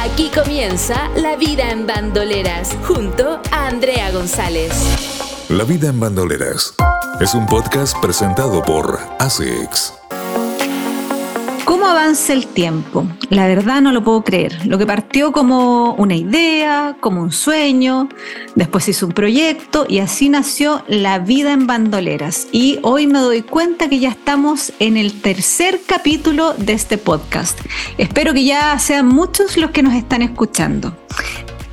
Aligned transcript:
Aquí 0.00 0.30
comienza 0.34 1.08
La 1.16 1.36
Vida 1.36 1.70
en 1.70 1.86
Bandoleras, 1.86 2.76
junto 2.86 3.40
a 3.50 3.68
Andrea 3.68 4.10
González. 4.10 4.72
La 5.48 5.64
Vida 5.64 5.88
en 5.88 6.00
Bandoleras 6.00 6.74
es 7.20 7.34
un 7.34 7.46
podcast 7.46 7.96
presentado 8.00 8.62
por 8.62 8.98
ASICS. 9.18 10.03
¿Cómo 11.84 11.98
avanza 11.98 12.32
el 12.32 12.46
tiempo? 12.46 13.06
La 13.28 13.46
verdad 13.46 13.82
no 13.82 13.92
lo 13.92 14.02
puedo 14.02 14.24
creer. 14.24 14.66
Lo 14.66 14.78
que 14.78 14.86
partió 14.86 15.32
como 15.32 15.92
una 15.96 16.14
idea, 16.14 16.96
como 16.98 17.20
un 17.20 17.30
sueño, 17.30 18.08
después 18.54 18.88
hizo 18.88 19.04
un 19.04 19.12
proyecto 19.12 19.84
y 19.86 19.98
así 19.98 20.30
nació 20.30 20.82
La 20.88 21.18
vida 21.18 21.52
en 21.52 21.66
bandoleras. 21.66 22.46
Y 22.52 22.78
hoy 22.80 23.06
me 23.06 23.18
doy 23.18 23.42
cuenta 23.42 23.90
que 23.90 23.98
ya 23.98 24.08
estamos 24.08 24.72
en 24.78 24.96
el 24.96 25.20
tercer 25.20 25.78
capítulo 25.86 26.54
de 26.54 26.72
este 26.72 26.96
podcast. 26.96 27.60
Espero 27.98 28.32
que 28.32 28.44
ya 28.44 28.78
sean 28.78 29.06
muchos 29.06 29.58
los 29.58 29.70
que 29.70 29.82
nos 29.82 29.92
están 29.92 30.22
escuchando. 30.22 30.96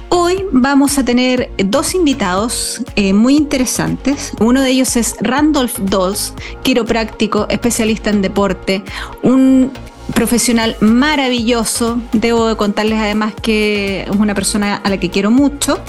Hoy 0.10 0.44
vamos 0.52 0.98
a 0.98 1.06
tener 1.06 1.50
dos 1.58 1.96
invitados 1.96 2.84
eh, 2.98 3.14
muy 3.14 3.38
interesantes. 3.38 4.34
Uno 4.42 4.62
de 4.62 4.72
ellos 4.72 4.98
es 4.98 5.16
Randolph 5.22 5.78
Dolls, 5.80 6.34
quiropráctico, 6.64 7.48
especialista 7.48 8.10
en 8.10 8.22
deporte, 8.22 8.84
un 9.24 9.72
profesional 10.14 10.76
maravilloso. 10.80 12.00
Debo 12.14 12.48
de 12.48 12.56
contarles 12.56 13.00
además 13.00 13.34
que 13.42 14.04
es 14.04 14.10
una 14.10 14.34
persona 14.34 14.76
a 14.76 14.90
la 14.90 14.98
que 14.98 15.10
quiero 15.10 15.32
mucho. 15.32 15.80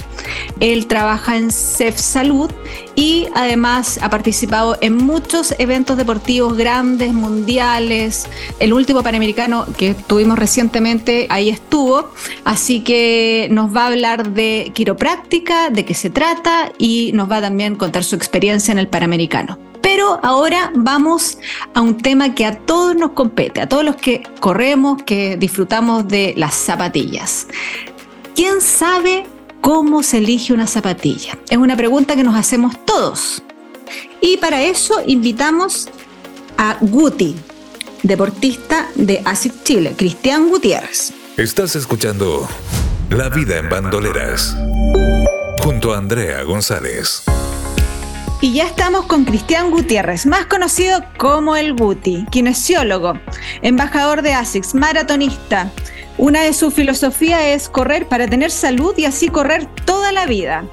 Él 0.59 0.87
trabaja 0.87 1.37
en 1.37 1.51
CEF 1.51 1.97
Salud 1.97 2.49
y 2.95 3.27
además 3.35 3.99
ha 4.01 4.09
participado 4.09 4.77
en 4.81 4.95
muchos 4.97 5.55
eventos 5.57 5.97
deportivos 5.97 6.55
grandes, 6.57 7.13
mundiales. 7.13 8.27
El 8.59 8.73
último 8.73 9.03
Panamericano 9.03 9.65
que 9.77 9.93
tuvimos 9.93 10.37
recientemente, 10.37 11.27
ahí 11.29 11.49
estuvo. 11.49 12.11
Así 12.43 12.81
que 12.81 13.47
nos 13.51 13.75
va 13.75 13.83
a 13.83 13.87
hablar 13.87 14.29
de 14.29 14.71
quiropráctica, 14.73 15.69
de 15.69 15.85
qué 15.85 15.93
se 15.93 16.09
trata 16.09 16.71
y 16.77 17.11
nos 17.13 17.29
va 17.29 17.37
a 17.37 17.41
también 17.41 17.75
contar 17.75 18.03
su 18.03 18.15
experiencia 18.15 18.71
en 18.71 18.79
el 18.79 18.87
Panamericano. 18.87 19.72
Pero 19.95 20.19
ahora 20.23 20.71
vamos 20.73 21.37
a 21.75 21.81
un 21.81 21.99
tema 21.99 22.33
que 22.33 22.47
a 22.47 22.57
todos 22.57 22.95
nos 22.95 23.11
compete, 23.11 23.61
a 23.61 23.69
todos 23.69 23.85
los 23.85 23.95
que 23.95 24.23
corremos, 24.39 25.03
que 25.03 25.37
disfrutamos 25.37 26.07
de 26.07 26.33
las 26.35 26.55
zapatillas. 26.55 27.45
¿Quién 28.35 28.59
sabe 28.59 29.27
cómo 29.61 30.01
se 30.01 30.17
elige 30.17 30.51
una 30.51 30.65
zapatilla? 30.65 31.37
Es 31.47 31.59
una 31.59 31.77
pregunta 31.77 32.15
que 32.15 32.23
nos 32.23 32.35
hacemos 32.35 32.73
todos. 32.85 33.43
Y 34.19 34.37
para 34.37 34.63
eso 34.63 34.95
invitamos 35.05 35.89
a 36.57 36.77
Guti, 36.81 37.35
deportista 38.01 38.89
de 38.95 39.21
ASIC 39.23 39.63
Chile, 39.63 39.93
Cristian 39.95 40.49
Gutiérrez. 40.49 41.13
Estás 41.37 41.75
escuchando 41.75 42.49
La 43.11 43.29
Vida 43.29 43.57
en 43.59 43.69
Bandoleras 43.69 44.57
junto 45.61 45.93
a 45.93 45.99
Andrea 45.99 46.41
González. 46.41 47.23
Y 48.43 48.51
ya 48.51 48.65
estamos 48.65 49.05
con 49.05 49.23
Cristian 49.23 49.71
Gutiérrez, 49.71 50.25
más 50.25 50.47
conocido 50.47 51.01
como 51.17 51.55
el 51.55 51.75
Guti, 51.75 52.25
kinesiólogo, 52.29 53.13
embajador 53.61 54.21
de 54.21 54.33
ASICS, 54.33 54.75
maratonista. 54.75 55.71
Una 56.17 56.41
de 56.41 56.51
sus 56.51 56.73
filosofías 56.73 57.41
es 57.41 57.69
correr 57.69 58.09
para 58.09 58.27
tener 58.27 58.51
salud 58.51 58.93
y 58.97 59.05
así 59.05 59.29
correr 59.29 59.65
toda 59.85 60.11
la 60.11 60.25
vida. 60.25 60.65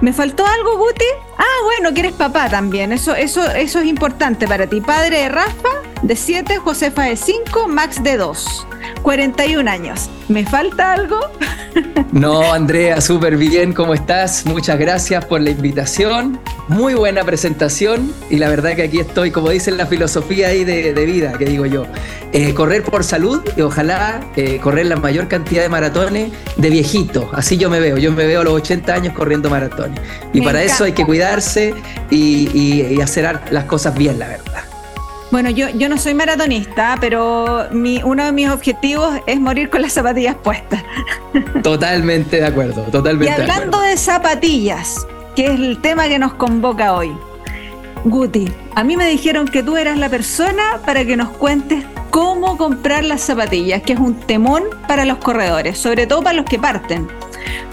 ¿Me 0.00 0.14
faltó 0.14 0.46
algo, 0.46 0.78
Guti? 0.78 1.04
Ah, 1.36 1.64
bueno, 1.64 1.92
que 1.92 2.00
eres 2.00 2.14
papá 2.14 2.48
también. 2.48 2.92
Eso, 2.92 3.14
eso, 3.14 3.44
eso 3.44 3.80
es 3.80 3.84
importante 3.84 4.48
para 4.48 4.66
ti. 4.66 4.80
Padre 4.80 5.18
de 5.18 5.28
Rafa, 5.28 5.68
de 6.00 6.16
7, 6.16 6.56
Josefa 6.56 7.02
de 7.02 7.16
5, 7.16 7.68
Max 7.68 8.02
de 8.02 8.16
2. 8.16 8.66
41 9.02 9.70
años. 9.70 10.08
¿Me 10.28 10.46
falta 10.46 10.92
algo? 10.92 11.20
No, 12.12 12.52
Andrea, 12.52 13.00
súper 13.00 13.38
bien, 13.38 13.72
¿cómo 13.72 13.94
estás? 13.94 14.44
Muchas 14.44 14.78
gracias 14.78 15.24
por 15.24 15.40
la 15.40 15.48
invitación. 15.48 16.38
Muy 16.68 16.92
buena 16.92 17.24
presentación 17.24 18.12
y 18.28 18.36
la 18.36 18.50
verdad 18.50 18.76
que 18.76 18.82
aquí 18.82 19.00
estoy, 19.00 19.30
como 19.30 19.48
dice 19.48 19.70
la 19.70 19.86
filosofía 19.86 20.48
ahí 20.48 20.62
de, 20.62 20.92
vida, 21.06 21.32
que 21.38 21.46
digo 21.46 21.64
yo. 21.64 21.86
Eh, 22.34 22.52
correr 22.52 22.82
por 22.82 23.02
salud 23.02 23.42
y 23.56 23.62
ojalá 23.62 24.20
eh, 24.36 24.58
correr 24.62 24.86
la 24.86 24.96
mayor 24.96 25.26
cantidad 25.26 25.62
de 25.62 25.70
maratones 25.70 26.32
de 26.58 26.68
viejito. 26.68 27.30
Así 27.32 27.56
yo 27.56 27.70
me 27.70 27.80
veo. 27.80 27.96
Yo 27.96 28.12
me 28.12 28.26
veo 28.26 28.42
a 28.42 28.44
los 28.44 28.52
80 28.52 28.92
años 28.92 29.14
corriendo 29.14 29.48
maratones. 29.48 29.98
Y 30.34 30.42
para 30.42 30.62
eso 30.62 30.84
hay 30.84 30.92
que 30.92 31.06
cuidarse 31.06 31.72
y 32.10 33.00
hacer 33.00 33.40
las 33.50 33.64
cosas 33.64 33.94
bien, 33.96 34.18
la 34.18 34.28
verdad. 34.28 34.71
Bueno, 35.32 35.48
yo, 35.48 35.70
yo 35.70 35.88
no 35.88 35.96
soy 35.96 36.12
maratonista, 36.12 36.98
pero 37.00 37.66
mi, 37.70 38.02
uno 38.02 38.26
de 38.26 38.32
mis 38.32 38.50
objetivos 38.50 39.18
es 39.26 39.40
morir 39.40 39.70
con 39.70 39.80
las 39.80 39.94
zapatillas 39.94 40.36
puestas. 40.36 40.84
Totalmente 41.62 42.36
de 42.36 42.44
acuerdo, 42.44 42.82
totalmente. 42.82 43.34
Y 43.34 43.40
hablando 43.40 43.80
de, 43.80 43.96
zapatillas, 43.96 45.06
que 45.34 45.46
es 45.46 45.52
el 45.52 45.80
tema 45.80 46.06
que 46.08 46.18
nos 46.18 46.34
convoca 46.34 46.92
hoy. 46.92 47.16
Guti, 48.04 48.52
a 48.74 48.84
mí 48.84 48.94
me 48.94 49.08
dijeron 49.08 49.48
que 49.48 49.62
tú 49.62 49.78
eras 49.78 49.96
la 49.96 50.10
persona 50.10 50.80
para 50.84 51.02
que 51.06 51.16
nos 51.16 51.30
cuentes 51.30 51.82
cómo 52.10 52.58
comprar 52.58 53.02
las 53.02 53.22
zapatillas, 53.22 53.80
que 53.80 53.94
es 53.94 53.98
un 53.98 54.14
temón 54.14 54.64
para 54.86 55.06
los 55.06 55.16
corredores, 55.16 55.78
sobre 55.78 56.06
todo 56.06 56.20
para 56.20 56.34
los 56.34 56.44
que 56.44 56.58
parten. 56.58 57.08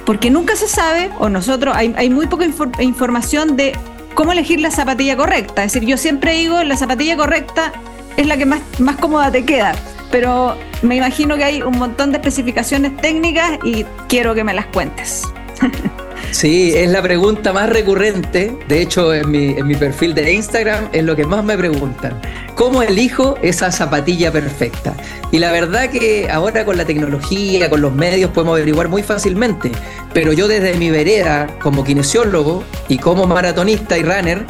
Porque 0.05 0.29
nunca 0.29 0.55
se 0.55 0.69
sabe, 0.69 1.11
o 1.19 1.27
nosotros, 1.27 1.75
hay, 1.75 1.93
hay 1.97 2.09
muy 2.09 2.27
poca 2.27 2.45
información 2.79 3.57
de 3.57 3.75
cómo 4.13 4.31
elegir 4.31 4.59
la 4.59 4.71
zapatilla 4.71 5.15
correcta. 5.15 5.63
Es 5.63 5.73
decir, 5.73 5.87
yo 5.87 5.97
siempre 5.97 6.33
digo, 6.33 6.63
la 6.63 6.77
zapatilla 6.77 7.17
correcta 7.17 7.71
es 8.17 8.27
la 8.27 8.37
que 8.37 8.45
más, 8.45 8.61
más 8.79 8.97
cómoda 8.97 9.31
te 9.31 9.45
queda. 9.45 9.73
Pero 10.11 10.57
me 10.81 10.95
imagino 10.95 11.37
que 11.37 11.43
hay 11.43 11.61
un 11.61 11.77
montón 11.77 12.11
de 12.11 12.17
especificaciones 12.17 12.97
técnicas 12.97 13.59
y 13.63 13.85
quiero 14.07 14.33
que 14.33 14.43
me 14.43 14.53
las 14.53 14.65
cuentes. 14.67 15.23
Sí, 16.31 16.73
es 16.75 16.89
la 16.89 17.01
pregunta 17.01 17.51
más 17.53 17.69
recurrente. 17.69 18.55
De 18.67 18.81
hecho, 18.81 19.13
en 19.13 19.31
mi, 19.31 19.49
en 19.57 19.67
mi, 19.67 19.75
perfil 19.75 20.13
de 20.13 20.31
Instagram 20.31 20.89
es 20.93 21.03
lo 21.03 21.15
que 21.15 21.25
más 21.25 21.43
me 21.43 21.57
preguntan. 21.57 22.19
¿Cómo 22.55 22.83
elijo 22.83 23.35
esa 23.41 23.71
zapatilla 23.71 24.31
perfecta? 24.31 24.93
Y 25.31 25.39
la 25.39 25.51
verdad 25.51 25.89
que 25.89 26.29
ahora 26.29 26.65
con 26.65 26.77
la 26.77 26.85
tecnología, 26.85 27.69
con 27.69 27.81
los 27.81 27.93
medios, 27.93 28.31
podemos 28.31 28.57
averiguar 28.57 28.89
muy 28.89 29.01
fácilmente. 29.01 29.71
Pero 30.13 30.31
yo 30.31 30.47
desde 30.47 30.75
mi 30.75 30.91
vereda, 30.91 31.47
como 31.61 31.83
kinesiólogo 31.83 32.63
y 32.87 32.99
como 32.99 33.25
maratonista 33.25 33.97
y 33.97 34.03
runner, 34.03 34.45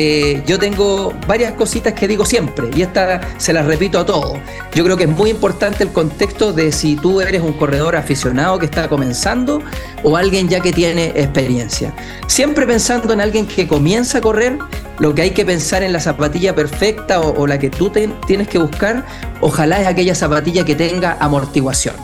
eh, 0.00 0.44
yo 0.46 0.60
tengo 0.60 1.12
varias 1.26 1.54
cositas 1.54 1.92
que 1.92 2.06
digo 2.06 2.24
siempre 2.24 2.70
y 2.72 2.82
esta 2.82 3.20
se 3.36 3.52
las 3.52 3.66
repito 3.66 3.98
a 3.98 4.06
todos. 4.06 4.38
Yo 4.72 4.84
creo 4.84 4.96
que 4.96 5.02
es 5.02 5.10
muy 5.10 5.28
importante 5.28 5.82
el 5.82 5.90
contexto 5.90 6.52
de 6.52 6.70
si 6.70 6.94
tú 6.94 7.20
eres 7.20 7.42
un 7.42 7.52
corredor 7.54 7.96
aficionado 7.96 8.60
que 8.60 8.66
está 8.66 8.88
comenzando 8.88 9.60
o 10.04 10.16
alguien 10.16 10.48
ya 10.48 10.60
que 10.60 10.72
tiene 10.72 11.06
experiencia. 11.16 11.92
Siempre 12.28 12.64
pensando 12.64 13.12
en 13.12 13.20
alguien 13.20 13.44
que 13.48 13.66
comienza 13.66 14.18
a 14.18 14.20
correr, 14.20 14.56
lo 15.00 15.16
que 15.16 15.22
hay 15.22 15.30
que 15.30 15.44
pensar 15.44 15.82
en 15.82 15.92
la 15.92 15.98
zapatilla 15.98 16.54
perfecta 16.54 17.20
o, 17.20 17.48
la 17.48 17.58
que 17.58 17.68
tú 17.68 17.90
tienes 17.90 18.46
que 18.46 18.58
buscar, 18.58 19.04
ojalá 19.40 19.80
es 19.80 19.88
aquella 19.88 20.14
zapatilla 20.14 20.64
que 20.64 20.76
tenga 20.76 21.16
amortiguación 21.18 21.96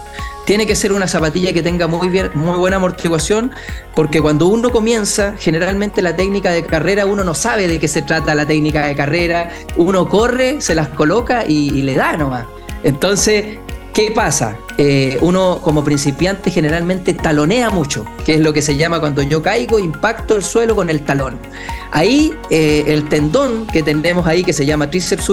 tiene 0.44 0.66
que 0.66 0.76
ser 0.76 0.92
una 0.92 1.08
zapatilla 1.08 1.52
que 1.52 1.62
tenga 1.62 1.86
muy, 1.86 2.08
bien, 2.08 2.30
muy 2.34 2.58
buena 2.58 2.76
amortiguación, 2.76 3.52
porque 3.94 4.20
cuando 4.20 4.46
uno 4.46 4.70
comienza, 4.70 5.34
generalmente 5.38 6.02
la 6.02 6.16
técnica 6.16 6.50
de 6.50 6.64
carrera, 6.64 7.06
uno 7.06 7.24
no 7.24 7.34
sabe 7.34 7.66
de 7.66 7.78
qué 7.78 7.88
se 7.88 8.02
trata 8.02 8.34
la 8.34 8.46
técnica 8.46 8.86
de 8.86 8.94
carrera, 8.94 9.50
uno 9.76 10.08
corre, 10.08 10.60
se 10.60 10.74
las 10.74 10.88
coloca 10.88 11.44
y, 11.46 11.70
le 11.84 11.94
da 11.94 12.16
nomás. 12.16 12.46
Entonces, 12.82 13.58
¿qué 13.92 14.10
pasa? 14.10 14.56
Eh, 14.78 15.18
uno 15.20 15.60
como 15.62 15.84
principiante 15.84 16.50
generalmente 16.50 17.14
talonea 17.14 17.70
mucho, 17.70 18.04
que 18.24 18.34
es 18.34 18.40
lo 18.40 18.52
que 18.52 18.62
se 18.62 18.76
llama 18.76 19.00
cuando 19.00 19.22
yo 19.22 19.42
caigo, 19.42 19.78
impacto 19.78 20.36
el 20.36 20.42
suelo 20.42 20.74
con 20.74 20.90
el 20.90 21.02
talón. 21.02 21.38
Ahí 21.90 22.34
eh, 22.50 22.84
el 22.88 23.08
tendón 23.08 23.66
que 23.66 23.82
tenemos 23.82 24.26
ahí, 24.26 24.44
que 24.44 24.52
se 24.52 24.66
llama 24.66 24.90
tríceps 24.90 25.30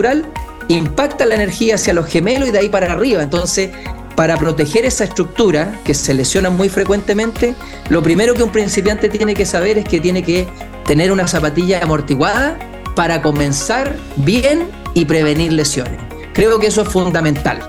impacta 0.68 1.26
la 1.26 1.36
energía 1.36 1.76
hacia 1.76 1.94
los 1.94 2.08
gemelos 2.08 2.48
y 2.48 2.52
de 2.52 2.60
ahí 2.60 2.70
para 2.70 2.92
arriba. 2.94 3.22
Entonces, 3.24 3.72
para 4.16 4.38
proteger 4.38 4.86
esa 4.86 5.04
estructura 5.04 5.80
que 5.84 5.94
se 5.94 6.14
lesiona 6.14 6.50
muy 6.50 6.70
frecuentemente, 6.70 7.56
lo 7.90 8.04
primero 8.04 8.34
que 8.34 8.44
un 8.44 8.52
principiante 8.52 9.10
tiene 9.10 9.34
que 9.34 9.46
saber 9.46 9.78
es 9.78 9.86
que 9.86 10.00
tiene 10.00 10.24
que 10.24 10.48
tener 10.86 11.12
una 11.12 11.28
zapatilla 11.28 11.82
amortiguada 11.82 12.58
para 12.96 13.22
comenzar 13.22 13.96
bien 14.18 14.68
y 14.94 15.06
prevenir 15.06 15.54
lesiones. 15.54 16.00
Creo 16.34 16.60
que 16.60 16.68
eso 16.68 16.82
es 16.82 16.90
fundamental. 16.90 17.60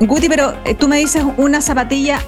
Guti, 0.00 0.28
pero 0.28 0.54
eh, 0.64 0.74
tú 0.74 0.88
me 0.88 0.98
dices 0.98 1.22
una 1.36 1.60
zapatilla 1.60 2.20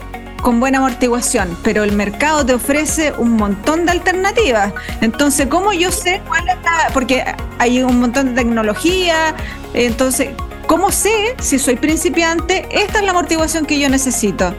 con 0.42 0.60
buena 0.60 0.78
amortiguación, 0.78 1.56
pero 1.62 1.84
el 1.84 1.92
mercado 1.92 2.44
te 2.44 2.52
ofrece 2.52 3.12
un 3.12 3.32
montón 3.32 3.86
de 3.86 3.92
alternativas. 3.92 4.74
Entonces, 5.00 5.46
¿cómo 5.46 5.72
yo 5.72 5.90
sé 5.90 6.20
cuál 6.28 6.46
es 6.48 6.56
la...? 6.62 6.90
Porque 6.92 7.24
hay 7.58 7.82
un 7.82 7.98
montón 7.98 8.28
de 8.28 8.42
tecnología, 8.42 9.34
entonces, 9.72 10.28
¿cómo 10.66 10.90
sé 10.90 11.34
si 11.40 11.58
soy 11.58 11.76
principiante? 11.76 12.66
Esta 12.70 12.98
es 12.98 13.04
la 13.04 13.10
amortiguación 13.10 13.66
que 13.66 13.78
yo 13.78 13.88
necesito. 13.88 14.54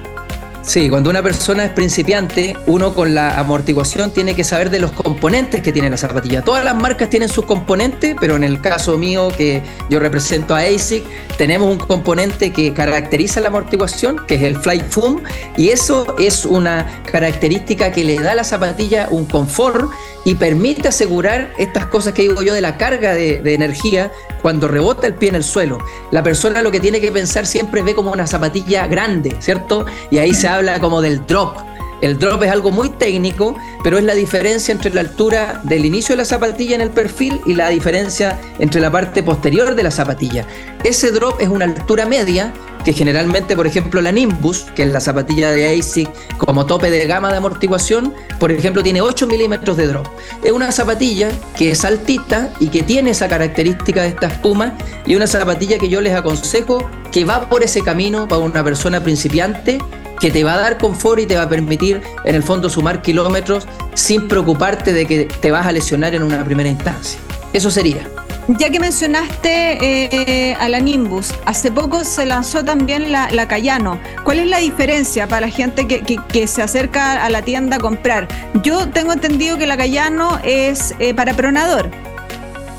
Sí, 0.61 0.89
cuando 0.89 1.11
una 1.11 1.21
persona 1.21 1.63
es 1.65 1.71
principiante, 1.71 2.57
uno 2.65 2.95
con 2.95 3.13
la 3.13 3.39
amortiguación 3.39 4.09
tiene 4.09 4.33
que 4.33 4.43
saber 4.43 4.71
de 4.71 4.79
los 4.79 4.91
componentes 4.91 5.61
que 5.61 5.71
tiene 5.71 5.91
la 5.91 5.97
zapatilla. 5.97 6.41
Todas 6.41 6.65
las 6.65 6.75
marcas 6.75 7.07
tienen 7.11 7.29
sus 7.29 7.45
componentes, 7.45 8.15
pero 8.19 8.35
en 8.35 8.43
el 8.43 8.59
caso 8.59 8.97
mío, 8.97 9.27
que 9.37 9.61
yo 9.91 9.99
represento 9.99 10.55
a 10.55 10.61
ASIC, 10.61 11.05
tenemos 11.37 11.69
un 11.69 11.77
componente 11.77 12.51
que 12.51 12.73
caracteriza 12.73 13.41
la 13.41 13.49
amortiguación, 13.49 14.25
que 14.25 14.35
es 14.35 14.41
el 14.41 14.55
Flight 14.55 14.89
Foam, 14.89 15.21
y 15.55 15.69
eso 15.69 16.15
es 16.17 16.45
una 16.45 17.03
característica 17.11 17.91
que 17.91 18.03
le 18.03 18.19
da 18.19 18.31
a 18.31 18.35
la 18.35 18.43
zapatilla 18.43 19.07
un 19.11 19.25
confort 19.25 19.91
y 20.23 20.33
permite 20.33 20.87
asegurar 20.87 21.53
estas 21.59 21.85
cosas 21.85 22.13
que 22.13 22.23
digo 22.23 22.41
yo 22.41 22.55
de 22.55 22.61
la 22.61 22.77
carga 22.77 23.13
de 23.13 23.53
energía 23.53 24.11
cuando 24.45 24.67
rebota 24.67 25.07
el 25.07 25.15
pie 25.15 25.29
en 25.29 25.35
el 25.35 25.43
suelo. 25.43 25.79
La 26.11 26.21
persona 26.21 26.61
lo 26.61 26.69
que 26.69 26.79
tiene 26.79 27.01
que 27.01 27.11
pensar 27.11 27.47
siempre 27.47 27.81
ve 27.81 27.95
como 27.95 28.11
una 28.11 28.27
zapatilla 28.27 28.85
grande, 28.85 29.35
¿cierto? 29.39 29.87
Y 30.11 30.19
ahí 30.19 30.35
se 30.35 30.47
habla 30.47 30.79
como 30.79 31.01
del 31.01 31.25
drop. 31.25 31.57
El 32.01 32.19
drop 32.19 32.43
es 32.43 32.51
algo 32.51 32.69
muy 32.69 32.89
técnico, 32.89 33.55
pero 33.83 33.97
es 33.97 34.03
la 34.03 34.13
diferencia 34.13 34.71
entre 34.71 34.93
la 34.93 35.01
altura 35.01 35.61
del 35.63 35.83
inicio 35.83 36.13
de 36.13 36.17
la 36.17 36.25
zapatilla 36.25 36.75
en 36.75 36.81
el 36.81 36.91
perfil 36.91 37.41
y 37.47 37.55
la 37.55 37.69
diferencia 37.69 38.39
entre 38.59 38.81
la 38.81 38.91
parte 38.91 39.23
posterior 39.23 39.73
de 39.73 39.81
la 39.81 39.89
zapatilla. 39.89 40.45
Ese 40.83 41.09
drop 41.09 41.41
es 41.41 41.49
una 41.49 41.65
altura 41.65 42.05
media 42.05 42.53
que 42.85 42.93
generalmente, 42.93 43.55
por 43.55 43.65
ejemplo, 43.65 43.99
la 43.99 44.11
Nimbus, 44.11 44.67
que 44.75 44.83
es 44.83 44.91
la 44.91 45.01
zapatilla 45.01 45.51
de 45.51 45.77
ASIC 45.77 46.07
como 46.37 46.67
tope 46.67 46.91
de 46.91 47.07
gama 47.07 47.31
de 47.31 47.37
amortiguación, 47.37 48.13
por 48.39 48.51
ejemplo, 48.51 48.83
tiene 48.83 49.01
8 49.01 49.25
milímetros 49.25 49.75
de 49.75 49.87
drop. 49.87 50.07
Es 50.43 50.51
una 50.51 50.71
zapatilla 50.71 51.31
que 51.57 51.71
es 51.71 51.83
altita 51.83 52.53
y 52.59 52.67
que 52.67 52.83
tiene 52.83 53.09
esa 53.09 53.27
característica 53.27 54.03
de 54.03 54.09
esta 54.09 54.27
espuma 54.27 54.77
y 55.05 55.15
una 55.15 55.25
zapatilla 55.25 55.79
que 55.79 55.89
yo 55.89 55.99
les 55.99 56.13
aconsejo 56.13 56.87
que 57.11 57.25
va 57.25 57.49
por 57.49 57.63
ese 57.63 57.81
camino 57.81 58.27
para 58.27 58.41
una 58.41 58.63
persona 58.63 59.01
principiante 59.01 59.79
que 60.19 60.29
te 60.29 60.43
va 60.43 60.53
a 60.53 60.57
dar 60.57 60.77
confort 60.77 61.19
y 61.19 61.25
te 61.25 61.35
va 61.35 61.43
a 61.43 61.49
permitir 61.49 62.01
en 62.23 62.35
el 62.35 62.43
fondo 62.43 62.69
sumar 62.69 63.01
kilómetros 63.01 63.67
sin 63.95 64.27
preocuparte 64.27 64.93
de 64.93 65.07
que 65.07 65.25
te 65.25 65.51
vas 65.51 65.65
a 65.65 65.71
lesionar 65.71 66.13
en 66.13 66.21
una 66.21 66.43
primera 66.45 66.69
instancia. 66.69 67.19
Eso 67.51 67.71
sería. 67.71 68.07
Ya 68.47 68.69
que 68.69 68.79
mencionaste 68.79 69.79
eh, 69.81 70.55
a 70.59 70.69
la 70.69 70.79
Nimbus, 70.79 71.33
hace 71.45 71.71
poco 71.71 72.03
se 72.03 72.27
lanzó 72.27 72.63
también 72.63 73.11
la, 73.11 73.47
Cayano. 73.47 73.99
¿Cuál 74.23 74.39
es 74.39 74.47
la 74.47 74.59
diferencia 74.59 75.27
para 75.27 75.47
la 75.47 75.51
gente 75.51 75.87
que, 75.87 76.03
que, 76.03 76.47
se 76.47 76.61
acerca 76.61 77.25
a 77.25 77.29
la 77.29 77.41
tienda 77.41 77.77
a 77.77 77.79
comprar? 77.79 78.27
Yo 78.61 78.87
tengo 78.89 79.13
entendido 79.13 79.57
que 79.57 79.65
la 79.65 79.77
Cayano 79.77 80.39
es 80.43 80.93
eh, 80.99 81.15
para 81.15 81.33
pronador. 81.33 81.89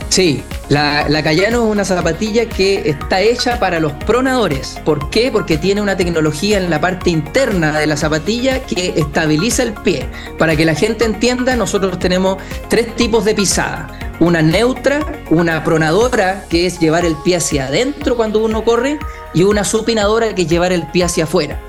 Sí, 0.09 0.45
la, 0.69 1.09
la 1.09 1.23
Cayano 1.25 1.65
es 1.65 1.73
una 1.73 1.85
zapatilla 1.85 2.49
que 2.49 2.89
está 2.89 3.21
hecha 3.21 3.59
para 3.59 3.81
los 3.81 3.93
pronadores. 3.93 4.81
¿Por 4.85 5.11
qué? 5.11 5.33
Porque 5.33 5.59
tiene 5.59 5.81
una 5.81 5.97
tecnología 5.97 6.59
en 6.59 6.71
la 6.71 6.81
parte 6.81 7.11
interna 7.11 7.77
de 7.77 7.89
la 7.89 7.97
zapatilla 7.97 8.61
que 8.61 8.95
estabiliza 8.97 9.65
el 9.65 9.73
pie. 9.73 10.09
Para 10.39 10.55
que 10.55 10.65
la 10.65 10.77
gente 10.77 11.05
entienda, 11.05 11.57
nosotros 11.57 11.99
tenemos 11.99 12.39
tres 12.69 12.95
tipos 12.95 13.25
de 13.25 13.35
pisada 13.35 14.06
una 14.21 14.43
neutra, 14.43 15.25
una 15.31 15.63
pronadora, 15.65 16.45
que 16.49 16.67
es 16.67 16.79
llevar 16.79 17.05
el 17.05 17.17
pie 17.17 17.37
hacia 17.37 17.67
adentro 17.67 18.17
cuando 18.17 18.45
uno 18.45 18.65
corre, 18.65 18.99
y 19.35 19.43
una 19.43 19.65
supinadora, 19.65 20.35
que 20.35 20.43
es 20.43 20.49
llevar 20.49 20.73
el 20.73 20.87
pie 20.89 21.05
hacia 21.05 21.25
afuera. 21.25 21.61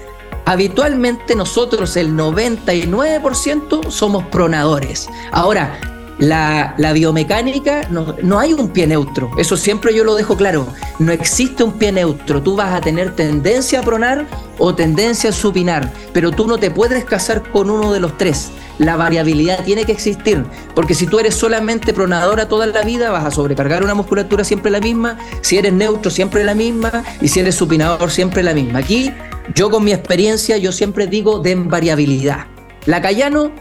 Habitualmente 0.45 1.35
nosotros, 1.35 1.97
el 1.97 2.11
99%, 2.11 3.91
somos 3.91 4.25
pronadores. 4.27 5.09
Ahora, 5.31 5.96
la, 6.19 6.75
biomecánica, 6.93 7.87
no, 7.89 8.15
no, 8.23 8.39
hay 8.39 8.53
un 8.53 8.69
pie 8.69 8.87
neutro, 8.87 9.31
eso 9.37 9.57
siempre 9.57 9.93
yo 9.93 10.03
lo 10.03 10.15
dejo 10.15 10.35
claro, 10.35 10.67
no 10.99 11.11
existe 11.11 11.63
un 11.63 11.73
pie 11.73 11.91
neutro, 11.91 12.41
tú 12.41 12.55
vas 12.55 12.73
a 12.73 12.81
tener 12.81 13.15
tendencia 13.15 13.79
a 13.79 13.83
pronar 13.83 14.25
o 14.57 14.73
tendencia 14.73 15.29
a 15.29 15.33
supinar, 15.33 15.91
pero 16.13 16.31
tú 16.31 16.47
no 16.47 16.57
te 16.57 16.71
puedes 16.71 17.05
casar 17.05 17.43
con 17.51 17.69
uno 17.69 17.93
de 17.93 17.99
los 17.99 18.17
tres 18.17 18.51
la 18.79 18.95
variabilidad 18.95 19.63
tiene 19.63 19.85
que 19.85 19.91
existir, 19.91 20.43
porque 20.75 20.93
si 20.93 21.07
tú 21.07 21.19
eres 21.19 21.35
solamente 21.35 21.93
pronadora 21.93 22.47
toda 22.47 22.67
la 22.67 22.83
vida, 22.83 23.09
vas 23.09 23.25
a 23.25 23.31
sobrecargar 23.31 23.83
una 23.83 23.95
musculatura 23.95 24.43
siempre 24.43 24.71
la 24.71 24.79
misma, 24.79 25.17
si 25.41 25.57
eres 25.57 25.73
neutro 25.73 26.11
siempre 26.11 26.43
la 26.43 26.53
misma, 26.53 27.03
y 27.21 27.27
si 27.27 27.39
eres 27.39 27.55
supinador 27.55 28.11
siempre 28.11 28.43
la 28.43 28.53
misma. 28.53 28.79
Aquí, 28.79 29.11
yo 29.55 29.69
con 29.69 29.83
mi 29.83 29.93
experiencia, 29.93 30.57
yo 30.57 30.71
siempre 30.71 31.07
digo 31.07 31.39
de 31.39 31.55
variabilidad. 31.55 32.47
La 32.85 33.01
Cayano 33.01 33.51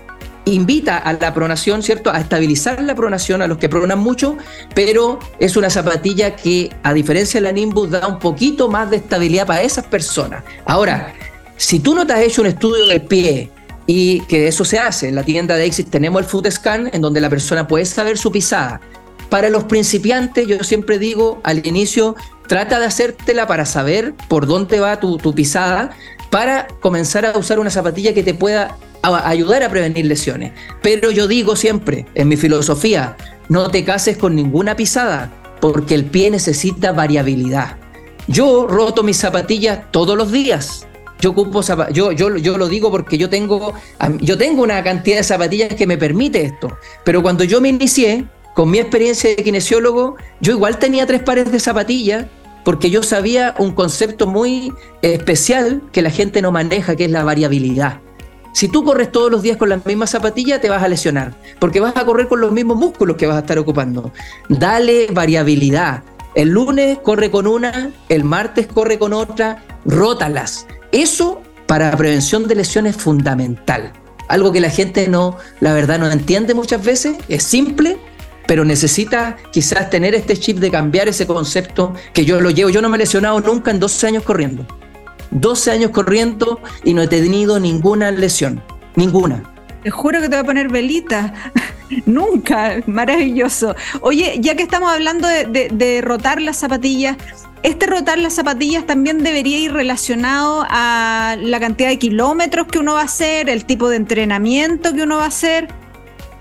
invita 0.46 0.96
a 0.96 1.12
la 1.12 1.34
pronación, 1.34 1.82
¿cierto? 1.82 2.10
A 2.10 2.18
estabilizar 2.18 2.82
la 2.82 2.94
pronación 2.94 3.42
a 3.42 3.46
los 3.46 3.58
que 3.58 3.68
pronan 3.68 3.98
mucho, 3.98 4.36
pero 4.74 5.18
es 5.38 5.56
una 5.56 5.70
zapatilla 5.70 6.36
que, 6.36 6.70
a 6.82 6.94
diferencia 6.94 7.40
de 7.40 7.44
la 7.44 7.52
Nimbus, 7.52 7.90
da 7.90 8.06
un 8.06 8.18
poquito 8.18 8.68
más 8.68 8.90
de 8.90 8.96
estabilidad 8.96 9.46
para 9.46 9.62
esas 9.62 9.86
personas. 9.86 10.44
Ahora, 10.64 11.12
si 11.56 11.80
tú 11.80 11.94
no 11.94 12.06
te 12.06 12.12
has 12.12 12.20
hecho 12.20 12.42
un 12.42 12.48
estudio 12.48 12.86
del 12.86 13.02
pie, 13.02 13.50
y 13.86 14.20
que 14.22 14.48
eso 14.48 14.64
se 14.64 14.78
hace. 14.78 15.08
En 15.08 15.14
la 15.14 15.22
tienda 15.22 15.56
de 15.56 15.64
Exit 15.64 15.88
tenemos 15.90 16.20
el 16.20 16.28
Foot 16.28 16.50
Scan, 16.50 16.90
en 16.92 17.00
donde 17.00 17.20
la 17.20 17.30
persona 17.30 17.66
puede 17.66 17.84
saber 17.84 18.18
su 18.18 18.32
pisada. 18.32 18.80
Para 19.30 19.48
los 19.48 19.64
principiantes, 19.64 20.46
yo 20.46 20.62
siempre 20.62 20.98
digo 20.98 21.40
al 21.44 21.66
inicio, 21.66 22.16
trata 22.46 22.78
de 22.78 22.86
hacértela 22.86 23.46
para 23.46 23.64
saber 23.64 24.14
por 24.28 24.46
dónde 24.46 24.80
va 24.80 25.00
tu, 25.00 25.18
tu 25.18 25.34
pisada, 25.34 25.90
para 26.30 26.66
comenzar 26.80 27.26
a 27.26 27.38
usar 27.38 27.58
una 27.58 27.70
zapatilla 27.70 28.12
que 28.12 28.22
te 28.22 28.34
pueda 28.34 28.76
ayudar 29.06 29.62
a 29.62 29.70
prevenir 29.70 30.06
lesiones. 30.06 30.52
Pero 30.82 31.10
yo 31.10 31.26
digo 31.26 31.56
siempre, 31.56 32.06
en 32.14 32.28
mi 32.28 32.36
filosofía, 32.36 33.16
no 33.48 33.70
te 33.70 33.84
cases 33.84 34.16
con 34.16 34.34
ninguna 34.34 34.76
pisada, 34.76 35.32
porque 35.60 35.94
el 35.94 36.04
pie 36.04 36.30
necesita 36.30 36.92
variabilidad. 36.92 37.76
Yo 38.28 38.66
roto 38.66 39.02
mis 39.02 39.16
zapatillas 39.16 39.90
todos 39.92 40.16
los 40.16 40.32
días 40.32 40.86
yo 41.20 41.34
yo, 41.92 42.12
yo, 42.12 42.36
yo 42.36 42.58
lo 42.58 42.68
digo 42.68 42.90
porque 42.90 43.18
yo 43.18 43.28
tengo, 43.30 43.74
yo 44.20 44.36
tengo 44.36 44.62
una 44.62 44.82
cantidad 44.82 45.16
de 45.16 45.22
zapatillas 45.22 45.74
que 45.74 45.86
me 45.86 45.96
permite 45.96 46.42
esto. 46.42 46.76
Pero 47.04 47.22
cuando 47.22 47.44
yo 47.44 47.60
me 47.60 47.68
inicié, 47.68 48.26
con 48.54 48.70
mi 48.70 48.78
experiencia 48.78 49.30
de 49.30 49.36
kinesiólogo, 49.36 50.16
yo 50.40 50.52
igual 50.52 50.78
tenía 50.78 51.06
tres 51.06 51.22
pares 51.22 51.50
de 51.50 51.60
zapatillas 51.60 52.26
porque 52.64 52.90
yo 52.90 53.02
sabía 53.02 53.54
un 53.58 53.72
concepto 53.72 54.26
muy 54.26 54.72
especial 55.02 55.82
que 55.92 56.02
la 56.02 56.10
gente 56.10 56.42
no 56.42 56.52
maneja, 56.52 56.96
que 56.96 57.04
es 57.04 57.10
la 57.10 57.22
variabilidad. 57.22 58.00
Si 58.56 58.68
tú 58.68 58.84
corres 58.84 59.12
todos 59.12 59.30
los 59.30 59.42
días 59.42 59.58
con 59.58 59.68
las 59.68 59.84
mismas 59.84 60.08
zapatillas, 60.08 60.62
te 60.62 60.70
vas 60.70 60.82
a 60.82 60.88
lesionar, 60.88 61.34
porque 61.58 61.78
vas 61.78 61.94
a 61.94 62.06
correr 62.06 62.26
con 62.26 62.40
los 62.40 62.52
mismos 62.52 62.78
músculos 62.78 63.18
que 63.18 63.26
vas 63.26 63.36
a 63.36 63.40
estar 63.40 63.58
ocupando. 63.58 64.12
Dale 64.48 65.08
variabilidad. 65.12 66.02
El 66.34 66.52
lunes 66.52 66.96
corre 67.02 67.30
con 67.30 67.46
una, 67.46 67.90
el 68.08 68.24
martes 68.24 68.66
corre 68.66 68.98
con 68.98 69.12
otra, 69.12 69.62
rótalas. 69.84 70.66
Eso 70.90 71.42
para 71.66 71.94
prevención 71.98 72.48
de 72.48 72.54
lesiones 72.54 72.96
es 72.96 73.02
fundamental. 73.02 73.92
Algo 74.26 74.52
que 74.52 74.60
la 74.62 74.70
gente 74.70 75.06
no, 75.06 75.36
la 75.60 75.74
verdad, 75.74 75.98
no 75.98 76.10
entiende 76.10 76.54
muchas 76.54 76.82
veces. 76.82 77.18
Es 77.28 77.42
simple, 77.42 77.98
pero 78.46 78.64
necesita 78.64 79.36
quizás 79.52 79.90
tener 79.90 80.14
este 80.14 80.34
chip 80.34 80.60
de 80.60 80.70
cambiar 80.70 81.08
ese 81.08 81.26
concepto 81.26 81.92
que 82.14 82.24
yo 82.24 82.40
lo 82.40 82.48
llevo. 82.48 82.70
Yo 82.70 82.80
no 82.80 82.88
me 82.88 82.96
he 82.96 83.00
lesionado 83.00 83.38
nunca 83.38 83.70
en 83.70 83.80
12 83.80 84.06
años 84.06 84.22
corriendo. 84.22 84.66
12 85.30 85.70
años 85.70 85.90
corriendo 85.90 86.60
y 86.84 86.94
no 86.94 87.02
he 87.02 87.08
tenido 87.08 87.58
ninguna 87.60 88.10
lesión. 88.10 88.62
Ninguna. 88.94 89.42
Te 89.82 89.90
juro 89.90 90.20
que 90.20 90.28
te 90.28 90.36
voy 90.36 90.42
a 90.42 90.44
poner 90.44 90.68
velita. 90.68 91.32
Nunca, 92.06 92.82
maravilloso. 92.86 93.74
Oye, 94.00 94.38
ya 94.40 94.56
que 94.56 94.62
estamos 94.62 94.90
hablando 94.90 95.28
de, 95.28 95.68
de 95.72 96.00
rotar 96.00 96.42
las 96.42 96.56
zapatillas, 96.56 97.16
este 97.62 97.86
rotar 97.86 98.18
las 98.18 98.34
zapatillas 98.34 98.86
también 98.86 99.22
debería 99.22 99.58
ir 99.58 99.72
relacionado 99.72 100.64
a 100.68 101.36
la 101.40 101.60
cantidad 101.60 101.88
de 101.88 101.98
kilómetros 101.98 102.66
que 102.68 102.78
uno 102.78 102.94
va 102.94 103.00
a 103.02 103.04
hacer, 103.04 103.48
el 103.48 103.64
tipo 103.64 103.88
de 103.88 103.96
entrenamiento 103.96 104.94
que 104.94 105.02
uno 105.02 105.16
va 105.16 105.24
a 105.24 105.28
hacer. 105.28 105.68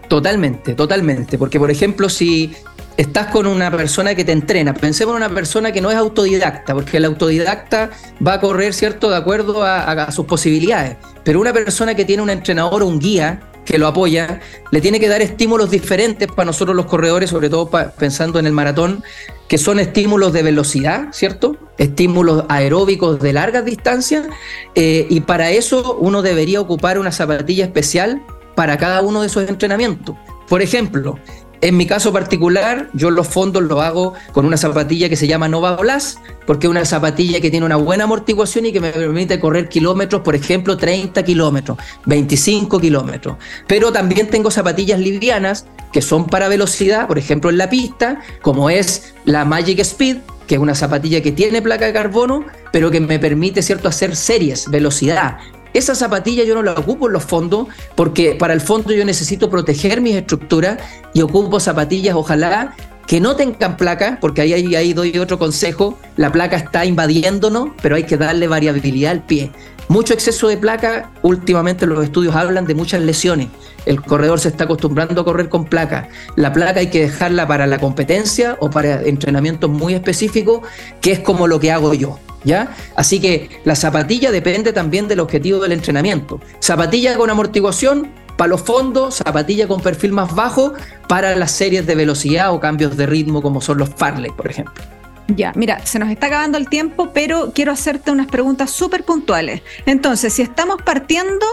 Totalmente, 0.08 0.76
totalmente. 0.76 1.38
Porque, 1.38 1.60
por 1.60 1.72
ejemplo, 1.72 2.10
si 2.10 2.54
estás 2.98 3.28
con 3.28 3.48
una 3.48 3.72
persona 3.72 4.16
que 4.16 4.24
te 4.24 4.32
entrena, 4.32 4.74
pensemos 4.74 5.14
en 5.14 5.24
una 5.24 5.34
persona 5.34 5.72
que 5.72 5.82
no 5.82 5.92
es 5.92 5.98
autodidacta, 5.98 6.74
porque 6.74 6.98
el 6.98 7.06
autodidacta 7.06 7.90
va 8.26 8.34
a 8.34 8.42
correr, 8.42 8.74
¿cierto?, 8.74 9.10
de 9.10 9.18
acuerdo 9.18 9.64
a, 9.64 10.12
sus 10.12 10.26
posibilidades. 10.26 10.98
Pero 11.24 11.40
una 11.40 11.54
persona 11.54 11.96
que 11.96 12.06
tiene 12.06 12.24
un 12.24 12.30
entrenador 12.30 12.84
o 12.84 12.88
un 12.88 13.00
guía 13.00 13.42
que 13.66 13.80
lo 13.80 13.88
apoya, 13.88 14.42
le 14.72 14.80
tiene 14.80 15.00
que 15.00 15.08
dar 15.08 15.24
estímulos 15.24 15.72
diferentes 15.72 16.28
para 16.28 16.46
nosotros 16.46 16.76
los 16.76 16.86
corredores, 16.86 17.32
sobre 17.32 17.50
todo 17.50 17.70
pensando 17.98 18.38
en 18.38 18.46
el 18.46 18.52
maratón, 18.52 19.04
que 19.48 19.58
son 19.58 19.80
estímulos 19.80 20.34
de 20.34 20.44
velocidad, 20.44 21.08
¿cierto? 21.12 21.58
Estímulos 21.80 22.46
aeróbicos 22.48 23.20
de 23.20 23.34
largas 23.34 23.66
distancias, 23.66 24.28
eh, 24.76 25.08
y 25.10 25.22
para 25.22 25.50
eso 25.50 25.98
uno 26.00 26.22
debería 26.22 26.62
ocupar 26.62 27.00
una 27.00 27.12
zapatilla 27.12 27.66
especial 27.66 28.22
para 28.56 28.78
cada 28.78 29.02
uno 29.02 29.22
de 29.22 29.28
esos 29.28 29.50
entrenamientos. 29.50 30.16
Por 30.48 30.62
ejemplo, 30.62 31.18
En 31.66 31.78
mi 31.78 31.88
caso 31.88 32.14
particular, 32.14 32.90
yo 32.94 33.10
los 33.10 33.28
fondos 33.28 33.64
los 33.64 33.82
hago 33.82 34.14
con 34.34 34.46
una 34.46 34.56
zapatilla 34.56 35.10
que 35.10 35.16
se 35.16 35.26
llama 35.26 35.48
Nova 35.48 35.76
Blast, 35.78 36.20
porque 36.46 36.68
es 36.68 36.70
una 36.70 36.86
zapatilla 36.86 37.42
que 37.42 37.50
tiene 37.50 37.66
una 37.66 37.76
buena 37.76 38.04
amortiguación 38.04 38.68
y 38.68 38.72
que 38.72 38.80
me 38.80 38.92
permite 38.92 39.40
correr 39.40 39.68
kilómetros, 39.68 40.22
por 40.22 40.36
ejemplo, 40.36 40.78
30 40.78 41.24
kilómetros, 41.24 41.80
25 42.06 42.80
kilómetros. 42.80 43.38
Pero 43.66 43.92
también 43.92 44.30
tengo 44.30 44.52
zapatillas 44.52 45.00
livianas 45.00 45.66
que 45.92 46.04
son 46.04 46.28
para 46.28 46.50
velocidad, 46.50 47.08
por 47.08 47.18
ejemplo, 47.18 47.50
en 47.50 47.58
la 47.58 47.68
pista, 47.68 48.20
como 48.44 48.70
es 48.70 49.16
la 49.26 49.44
Magic 49.44 49.80
Speed, 49.80 50.18
que 50.46 50.54
es 50.54 50.62
una 50.62 50.76
zapatilla 50.76 51.24
que 51.24 51.32
tiene 51.32 51.64
placa 51.64 51.88
de 51.88 51.94
carbono, 51.94 52.46
pero 52.72 52.92
que 52.92 53.00
me 53.00 53.18
permite, 53.18 53.64
¿cierto?, 53.64 53.88
hacer 53.88 54.16
series, 54.16 54.70
velocidad. 54.70 55.40
Esa 55.76 55.94
zapatilla 55.94 56.46
yo 56.46 56.56
no 56.56 56.64
la 56.64 56.72
ocupo 56.72 57.08
en 57.08 57.14
los 57.14 57.26
fondos 57.26 57.68
porque 57.96 58.34
para 58.36 58.54
el 58.54 58.62
fondo 58.62 58.94
yo 58.94 59.04
necesito 59.04 59.50
proteger 59.50 60.00
mis 60.00 60.16
estructuras 60.16 60.80
y 61.14 61.22
ocupo 61.22 61.60
zapatillas, 61.60 62.16
ojalá 62.16 62.74
que 63.08 63.20
no 63.20 63.36
tengan 63.36 63.76
placa, 63.76 64.18
porque 64.22 64.40
ahí, 64.40 64.54
ahí, 64.54 64.74
ahí 64.74 64.94
doy 64.94 65.18
otro 65.20 65.38
consejo, 65.38 66.00
la 66.16 66.32
placa 66.32 66.56
está 66.56 66.86
invadiéndonos, 66.86 67.72
pero 67.82 67.98
hay 67.98 68.04
que 68.04 68.16
darle 68.16 68.48
variabilidad 68.48 69.12
al 69.12 69.24
pie. 69.24 69.52
Mucho 69.90 70.14
exceso 70.14 70.48
de 70.48 70.56
placa, 70.56 71.12
últimamente 71.24 71.86
los 71.86 72.02
estudios 72.02 72.34
hablan 72.36 72.66
de 72.66 72.74
muchas 72.74 73.02
lesiones. 73.02 73.50
El 73.86 74.02
corredor 74.02 74.40
se 74.40 74.48
está 74.48 74.64
acostumbrando 74.64 75.22
a 75.22 75.26
correr 75.26 75.50
con 75.50 75.66
placa. 75.66 76.08
La 76.38 76.54
placa 76.54 76.80
hay 76.80 76.88
que 76.88 77.02
dejarla 77.02 77.50
para 77.50 77.68
la 77.68 77.80
competencia 77.80 78.56
o 78.62 78.70
para 78.70 79.02
entrenamientos 79.04 79.70
muy 79.70 79.94
específicos, 79.94 80.62
que 81.02 81.12
es 81.12 81.20
como 81.20 81.48
lo 81.48 81.60
que 81.60 81.74
hago 81.74 81.94
yo. 81.94 82.18
¿Ya? 82.46 82.76
Así 82.96 83.20
que 83.20 83.50
la 83.66 83.76
zapatilla 83.76 84.32
depende 84.32 84.72
también 84.72 85.08
del 85.08 85.20
objetivo 85.20 85.60
del 85.60 85.72
entrenamiento. 85.72 86.40
Zapatilla 86.62 87.18
con 87.18 87.30
amortiguación 87.30 88.12
para 88.38 88.50
los 88.50 88.62
fondos, 88.62 89.16
zapatilla 89.16 89.68
con 89.68 89.82
perfil 89.82 90.12
más 90.12 90.34
bajo 90.36 90.74
para 91.08 91.36
las 91.36 91.52
series 91.52 91.86
de 91.86 91.96
velocidad 91.96 92.54
o 92.54 92.60
cambios 92.60 92.98
de 92.98 93.06
ritmo 93.06 93.42
como 93.42 93.62
son 93.62 93.78
los 93.78 93.90
Farley, 93.90 94.32
por 94.32 94.50
ejemplo. 94.50 94.84
Ya, 95.28 95.54
mira, 95.56 95.84
se 95.86 95.98
nos 95.98 96.10
está 96.10 96.28
acabando 96.28 96.58
el 96.58 96.70
tiempo, 96.70 97.12
pero 97.12 97.52
quiero 97.54 97.72
hacerte 97.72 98.12
unas 98.12 98.28
preguntas 98.28 98.70
súper 98.70 99.04
puntuales. 99.04 99.62
Entonces, 99.88 100.34
si 100.34 100.44
estamos 100.44 100.82
partiendo, 100.84 101.46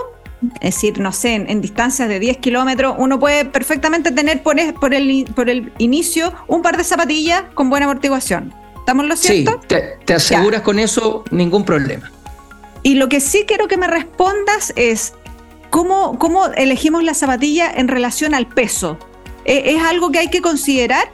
es 0.60 0.74
decir, 0.74 0.98
no 0.98 1.12
sé, 1.12 1.34
en, 1.34 1.60
distancias 1.62 2.08
de 2.08 2.18
10 2.18 2.36
kilómetros, 2.38 2.96
uno 2.98 3.18
puede 3.18 3.46
perfectamente 3.46 4.10
tener 4.10 4.42
por, 4.42 4.56
por, 4.74 4.92
el, 4.92 5.24
por 5.34 5.48
el 5.48 5.72
inicio 5.78 6.34
un 6.48 6.60
par 6.60 6.76
de 6.76 6.84
zapatillas 6.84 7.44
con 7.54 7.70
buena 7.70 7.86
amortiguación. 7.86 8.52
¿Estamos 8.82 9.06
lo 9.06 9.14
cierto? 9.14 9.60
Sí, 9.68 9.78
te, 10.04 10.12
aseguras 10.12 10.62
con 10.62 10.80
eso 10.80 11.22
ningún 11.30 11.64
problema. 11.64 12.10
Y 12.82 12.96
lo 12.96 13.08
que 13.08 13.20
sí 13.20 13.44
quiero 13.46 13.68
que 13.68 13.76
me 13.76 13.86
respondas 13.86 14.72
es, 14.74 15.12
¿cómo, 15.70 16.18
cómo 16.18 16.48
elegimos 16.48 17.04
la 17.04 17.14
zapatilla 17.14 17.70
en 17.70 17.86
relación 17.86 18.34
al 18.34 18.48
peso? 18.48 18.98
¿E, 19.44 19.76
¿Es 19.76 19.82
algo 19.84 20.10
que 20.10 20.18
hay 20.18 20.30
que 20.30 20.40
considerar? 20.40 21.08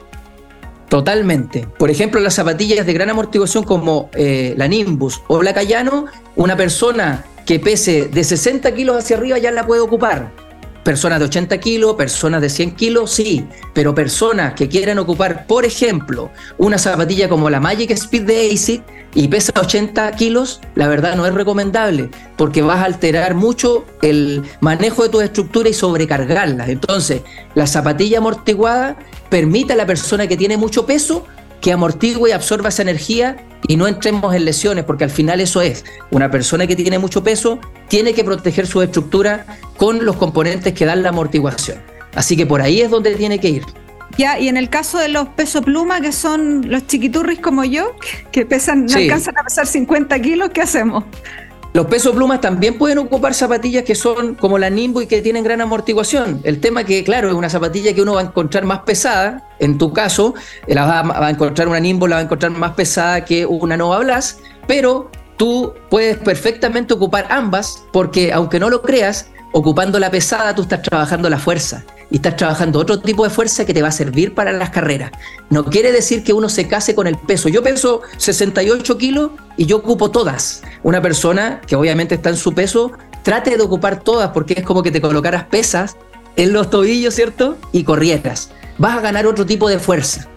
Totalmente. 0.87 1.67
Por 1.77 1.91
ejemplo, 1.91 2.19
las 2.19 2.33
zapatillas 2.33 2.87
de 2.87 2.93
gran 2.93 3.11
amortiguación 3.11 3.63
como 3.63 4.09
eh, 4.13 4.55
la 4.57 4.67
Nimbus 4.67 5.21
o 5.27 5.43
la 5.43 5.53
Cayano, 5.53 6.05
una 6.35 6.57
persona 6.57 7.23
que 7.45 7.59
pese 7.59 8.07
de 8.07 8.23
60 8.23 8.73
kilos 8.73 8.97
hacia 8.97 9.17
arriba 9.17 9.37
ya 9.37 9.51
la 9.51 9.67
puede 9.67 9.81
ocupar 9.81 10.31
personas 10.83 11.19
de 11.19 11.25
80 11.25 11.57
kilos, 11.59 11.95
personas 11.95 12.41
de 12.41 12.49
100 12.49 12.75
kilos, 12.75 13.11
sí, 13.11 13.45
pero 13.73 13.93
personas 13.93 14.53
que 14.53 14.69
quieran 14.69 14.99
ocupar, 14.99 15.45
por 15.45 15.65
ejemplo, 15.65 16.31
una 16.57 16.77
zapatilla 16.77 17.29
como 17.29 17.49
la 17.49 17.59
Magic 17.59 17.91
Speed 17.91 18.23
de 18.23 18.51
ASIC 18.51 18.83
y 19.13 19.27
pesa 19.27 19.51
80 19.59 20.11
kilos, 20.13 20.61
la 20.75 20.87
verdad 20.87 21.15
no 21.15 21.25
es 21.25 21.33
recomendable 21.33 22.09
porque 22.37 22.61
vas 22.61 22.79
a 22.79 22.85
alterar 22.85 23.35
mucho 23.35 23.85
el 24.01 24.43
manejo 24.61 25.03
de 25.03 25.09
tu 25.09 25.21
estructura 25.21 25.69
y 25.69 25.73
sobrecargarlas. 25.73 26.69
Entonces, 26.69 27.21
la 27.55 27.67
zapatilla 27.67 28.19
amortiguada 28.19 28.97
permite 29.29 29.73
a 29.73 29.75
la 29.75 29.85
persona 29.85 30.27
que 30.27 30.37
tiene 30.37 30.57
mucho 30.57 30.85
peso 30.85 31.25
que 31.61 31.71
amortigue 31.71 32.29
y 32.29 32.31
absorba 32.31 32.69
esa 32.69 32.81
energía 32.81 33.37
y 33.67 33.75
no 33.75 33.87
entremos 33.87 34.33
en 34.33 34.45
lesiones, 34.45 34.85
porque 34.85 35.03
al 35.03 35.09
final 35.09 35.41
eso 35.41 35.61
es, 35.61 35.85
una 36.11 36.31
persona 36.31 36.65
que 36.65 36.75
tiene 36.75 36.99
mucho 36.99 37.23
peso 37.23 37.59
tiene 37.87 38.13
que 38.13 38.23
proteger 38.23 38.67
su 38.67 38.81
estructura 38.81 39.45
con 39.77 40.05
los 40.05 40.15
componentes 40.15 40.73
que 40.73 40.85
dan 40.85 41.03
la 41.03 41.09
amortiguación. 41.09 41.79
Así 42.15 42.35
que 42.35 42.45
por 42.45 42.61
ahí 42.61 42.81
es 42.81 42.89
donde 42.89 43.15
tiene 43.15 43.39
que 43.39 43.49
ir. 43.49 43.63
Ya, 44.17 44.39
y 44.39 44.47
en 44.47 44.57
el 44.57 44.69
caso 44.69 44.97
de 44.97 45.07
los 45.07 45.29
peso 45.29 45.61
pluma, 45.61 46.01
que 46.01 46.11
son 46.11 46.69
los 46.69 46.87
chiquiturris 46.87 47.39
como 47.39 47.63
yo, 47.63 47.95
que 48.31 48.45
pesan, 48.45 48.85
no 48.85 48.95
alcanzan 48.95 49.37
a 49.37 49.43
pesar 49.43 49.67
50 49.67 50.19
kilos, 50.19 50.49
¿qué 50.49 50.61
hacemos? 50.61 51.05
Los 51.71 51.85
pesos 51.85 52.15
plumas 52.15 52.41
también 52.41 52.79
pueden 52.79 52.97
ocupar 52.97 53.35
zapatillas 53.35 53.83
que 53.83 53.93
son 53.93 54.33
como 54.33 54.57
la 54.57 54.71
Nimbo 54.71 55.01
y 55.01 55.07
que 55.07 55.21
tienen 55.21 55.43
gran 55.43 55.61
amortiguación. 55.61 56.41
El 56.43 56.59
tema 56.59 56.83
que, 56.83 57.03
claro, 57.03 57.29
es 57.29 57.35
una 57.35 57.49
zapatilla 57.49 57.93
que 57.93 58.01
uno 58.01 58.15
va 58.15 58.21
a 58.21 58.23
encontrar 58.23 58.65
más 58.65 58.79
pesada. 58.79 59.47
En 59.59 59.77
tu 59.77 59.93
caso, 59.93 60.33
eh, 60.65 60.73
la 60.73 60.85
va, 60.85 61.27
a 61.27 61.29
encontrar 61.29 61.67
una 61.67 61.79
Nimbo, 61.79 62.07
la 62.07 62.15
va 62.15 62.21
a 62.21 62.23
encontrar 62.23 62.51
más 62.51 62.71
pesada 62.71 63.23
que 63.23 63.45
una 63.45 63.77
Nova 63.77 63.99
Blast, 63.99 64.39
pero 64.67 65.11
tú 65.37 65.73
puedes 65.91 66.17
perfectamente 66.17 66.95
ocupar 66.95 67.27
ambas 67.29 67.83
porque, 67.93 68.33
aunque 68.33 68.59
no 68.59 68.71
lo 68.71 68.81
creas, 68.81 69.29
ocupando 69.51 69.99
la 69.99 70.11
pesada 70.11 70.53
tú 70.55 70.63
estás 70.63 70.81
trabajando 70.81 71.29
la 71.29 71.39
fuerza 71.39 71.83
y 72.11 72.15
estás 72.15 72.35
trabajando 72.35 72.79
otro 72.79 72.99
tipo 72.99 73.23
de 73.23 73.29
fuerza 73.29 73.65
que 73.65 73.73
te 73.73 73.81
va 73.81 73.89
a 73.89 73.91
servir 73.91 74.33
para 74.33 74.51
las 74.51 74.69
carreras. 74.69 75.11
No 75.49 75.65
quiere 75.65 75.91
decir 75.91 76.23
que 76.23 76.33
uno 76.33 76.49
se 76.49 76.67
case 76.67 76.95
con 76.95 77.07
el 77.07 77.17
peso. 77.17 77.49
Yo 77.49 77.61
peso 77.61 78.01
68 78.17 78.97
kilos 78.97 79.31
y 79.57 79.65
yo 79.65 79.77
ocupo 79.77 80.11
todas. 80.11 80.63
Una 80.83 81.01
persona 81.01 81.61
que 81.67 81.75
obviamente 81.75 82.15
está 82.15 82.29
en 82.29 82.37
su 82.37 82.53
peso, 82.53 82.93
trate 83.23 83.57
de 83.57 83.63
ocupar 83.63 84.01
todas 84.01 84.31
porque 84.31 84.55
es 84.57 84.63
como 84.63 84.83
que 84.83 84.91
te 84.91 85.01
colocaras 85.01 85.45
pesas 85.45 85.97
en 86.35 86.53
los 86.53 86.69
tobillos, 86.69 87.13
¿cierto? 87.13 87.57
Y 87.71 87.83
corrieras. 87.83 88.49
Vas 88.77 88.97
a 88.97 89.01
ganar 89.01 89.27
otro 89.27 89.45
tipo 89.45 89.69
de 89.69 89.77
fuerza. 89.77 90.27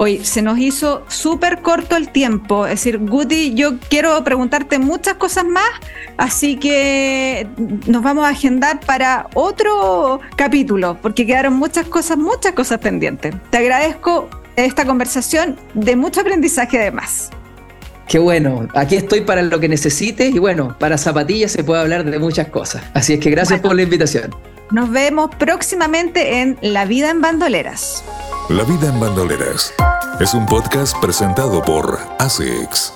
Hoy 0.00 0.24
se 0.24 0.42
nos 0.42 0.58
hizo 0.58 1.04
súper 1.08 1.60
corto 1.60 1.96
el 1.96 2.10
tiempo. 2.10 2.66
Es 2.66 2.74
decir, 2.74 2.98
Guti, 2.98 3.54
yo 3.54 3.78
quiero 3.90 4.22
preguntarte 4.22 4.78
muchas 4.78 5.14
cosas 5.14 5.44
más, 5.44 5.68
así 6.16 6.56
que 6.56 7.48
nos 7.86 8.04
vamos 8.04 8.24
a 8.24 8.28
agendar 8.28 8.78
para 8.78 9.26
otro 9.34 10.20
capítulo, 10.36 10.96
porque 11.02 11.26
quedaron 11.26 11.54
muchas 11.54 11.86
cosas, 11.86 12.16
muchas 12.16 12.52
cosas 12.52 12.78
pendientes. 12.78 13.34
Te 13.50 13.58
agradezco 13.58 14.30
esta 14.54 14.84
conversación 14.84 15.56
de 15.74 15.96
mucho 15.96 16.20
aprendizaje 16.20 16.78
además. 16.78 17.30
Qué 18.06 18.20
bueno, 18.20 18.68
aquí 18.74 18.94
estoy 18.94 19.22
para 19.22 19.42
lo 19.42 19.58
que 19.58 19.68
necesites 19.68 20.32
y 20.32 20.38
bueno, 20.38 20.76
para 20.78 20.96
zapatillas 20.96 21.50
se 21.50 21.64
puede 21.64 21.82
hablar 21.82 22.04
de 22.04 22.18
muchas 22.20 22.48
cosas. 22.48 22.84
Así 22.94 23.14
es 23.14 23.20
que 23.20 23.30
gracias 23.30 23.60
por 23.60 23.74
la 23.74 23.82
invitación. 23.82 24.30
Nos 24.70 24.90
vemos 24.90 25.30
próximamente 25.34 26.42
en 26.42 26.58
La 26.60 26.84
Vida 26.84 27.08
en 27.10 27.22
Bandoleras. 27.22 28.04
La 28.50 28.64
vida 28.64 28.88
en 28.88 29.00
bandoleras 29.00 29.72
es 30.20 30.34
un 30.34 30.44
podcast 30.44 30.94
presentado 31.00 31.62
por 31.62 31.98
ASICS. 32.18 32.92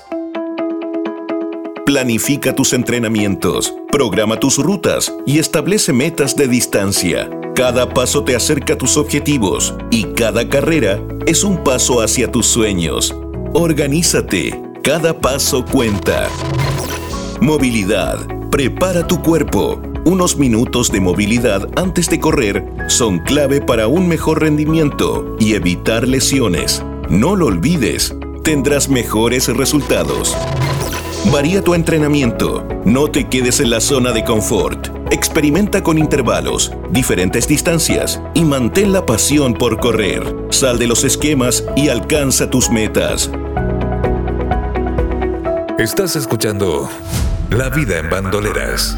Planifica 1.86 2.54
tus 2.54 2.74
entrenamientos, 2.74 3.74
programa 3.90 4.38
tus 4.38 4.58
rutas 4.58 5.14
y 5.24 5.38
establece 5.38 5.94
metas 5.94 6.36
de 6.36 6.46
distancia. 6.46 7.30
Cada 7.54 7.88
paso 7.88 8.22
te 8.22 8.36
acerca 8.36 8.74
a 8.74 8.78
tus 8.78 8.98
objetivos 8.98 9.74
y 9.90 10.04
cada 10.12 10.46
carrera 10.50 11.00
es 11.26 11.42
un 11.42 11.64
paso 11.64 12.02
hacia 12.02 12.30
tus 12.30 12.46
sueños. 12.46 13.16
Organízate, 13.54 14.60
cada 14.82 15.18
paso 15.18 15.64
cuenta. 15.64 16.28
Movilidad, 17.40 18.18
prepara 18.50 19.06
tu 19.06 19.22
cuerpo 19.22 19.91
unos 20.04 20.36
minutos 20.36 20.90
de 20.90 21.00
movilidad 21.00 21.68
antes 21.76 22.08
de 22.08 22.18
correr 22.18 22.64
son 22.88 23.20
clave 23.20 23.60
para 23.60 23.86
un 23.86 24.08
mejor 24.08 24.40
rendimiento 24.40 25.36
y 25.38 25.54
evitar 25.54 26.08
lesiones. 26.08 26.84
No 27.08 27.36
lo 27.36 27.46
olvides, 27.46 28.14
tendrás 28.42 28.88
mejores 28.88 29.48
resultados. 29.48 30.36
Varía 31.30 31.62
tu 31.62 31.74
entrenamiento, 31.74 32.66
no 32.84 33.08
te 33.08 33.28
quedes 33.28 33.60
en 33.60 33.70
la 33.70 33.80
zona 33.80 34.12
de 34.12 34.24
confort. 34.24 34.88
Experimenta 35.12 35.82
con 35.82 35.98
intervalos, 35.98 36.72
diferentes 36.90 37.46
distancias 37.46 38.20
y 38.34 38.44
mantén 38.44 38.92
la 38.92 39.06
pasión 39.06 39.54
por 39.54 39.78
correr. 39.78 40.22
Sal 40.50 40.78
de 40.78 40.88
los 40.88 41.04
esquemas 41.04 41.64
y 41.76 41.90
alcanza 41.90 42.50
tus 42.50 42.70
metas. 42.70 43.30
Estás 45.78 46.16
escuchando 46.16 46.88
La 47.50 47.68
vida 47.68 47.98
en 47.98 48.10
bandoleras 48.10 48.96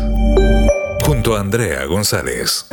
junto 1.05 1.37
a 1.37 1.41
Andrea 1.41 1.85
González. 1.85 2.67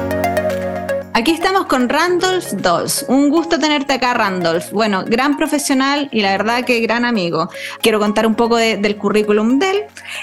Aquí 1.13 1.31
estamos 1.31 1.65
con 1.65 1.89
Randolph 1.89 2.45
Dolls. 2.53 3.05
Un 3.09 3.29
gusto 3.29 3.59
tenerte 3.59 3.93
acá, 3.93 4.13
Randolph. 4.13 4.71
Bueno, 4.71 5.03
gran 5.05 5.35
profesional 5.35 6.07
y 6.13 6.21
la 6.21 6.31
verdad 6.31 6.63
que 6.63 6.79
gran 6.79 7.03
amigo. 7.03 7.49
Quiero 7.81 7.99
contar 7.99 8.25
un 8.25 8.35
poco 8.35 8.55
del 8.55 8.95
currículum 8.95 9.59
de 9.59 9.71
él. 9.71 9.77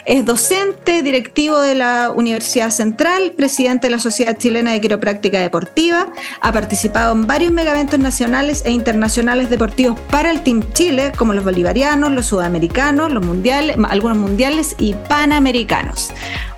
Es 0.07 0.25
docente, 0.25 1.03
directivo 1.03 1.61
de 1.61 1.75
la 1.75 2.11
Universidad 2.11 2.71
Central, 2.71 3.33
presidente 3.37 3.89
de 3.89 3.91
la 3.91 3.99
Sociedad 3.99 4.39
Chilena 4.39 4.73
de 4.73 4.81
Quiropráctica 4.81 5.39
Deportiva. 5.39 6.09
Ha 6.41 6.53
participado 6.53 7.13
en 7.13 7.27
varios 7.27 7.53
megaventos 7.53 8.01
nacionales 8.01 8.63
e 8.65 8.71
internacionales 8.71 9.51
deportivos 9.51 10.01
para 10.11 10.31
el 10.31 10.43
Team 10.43 10.65
Chile, 10.73 11.13
como 11.17 11.35
los 11.35 11.45
bolivarianos, 11.45 12.11
los 12.13 12.27
sudamericanos, 12.27 13.13
los 13.13 13.25
mundiales, 13.25 13.77
algunos 13.89 14.17
mundiales 14.17 14.75
y 14.79 14.95
panamericanos. 14.95 16.11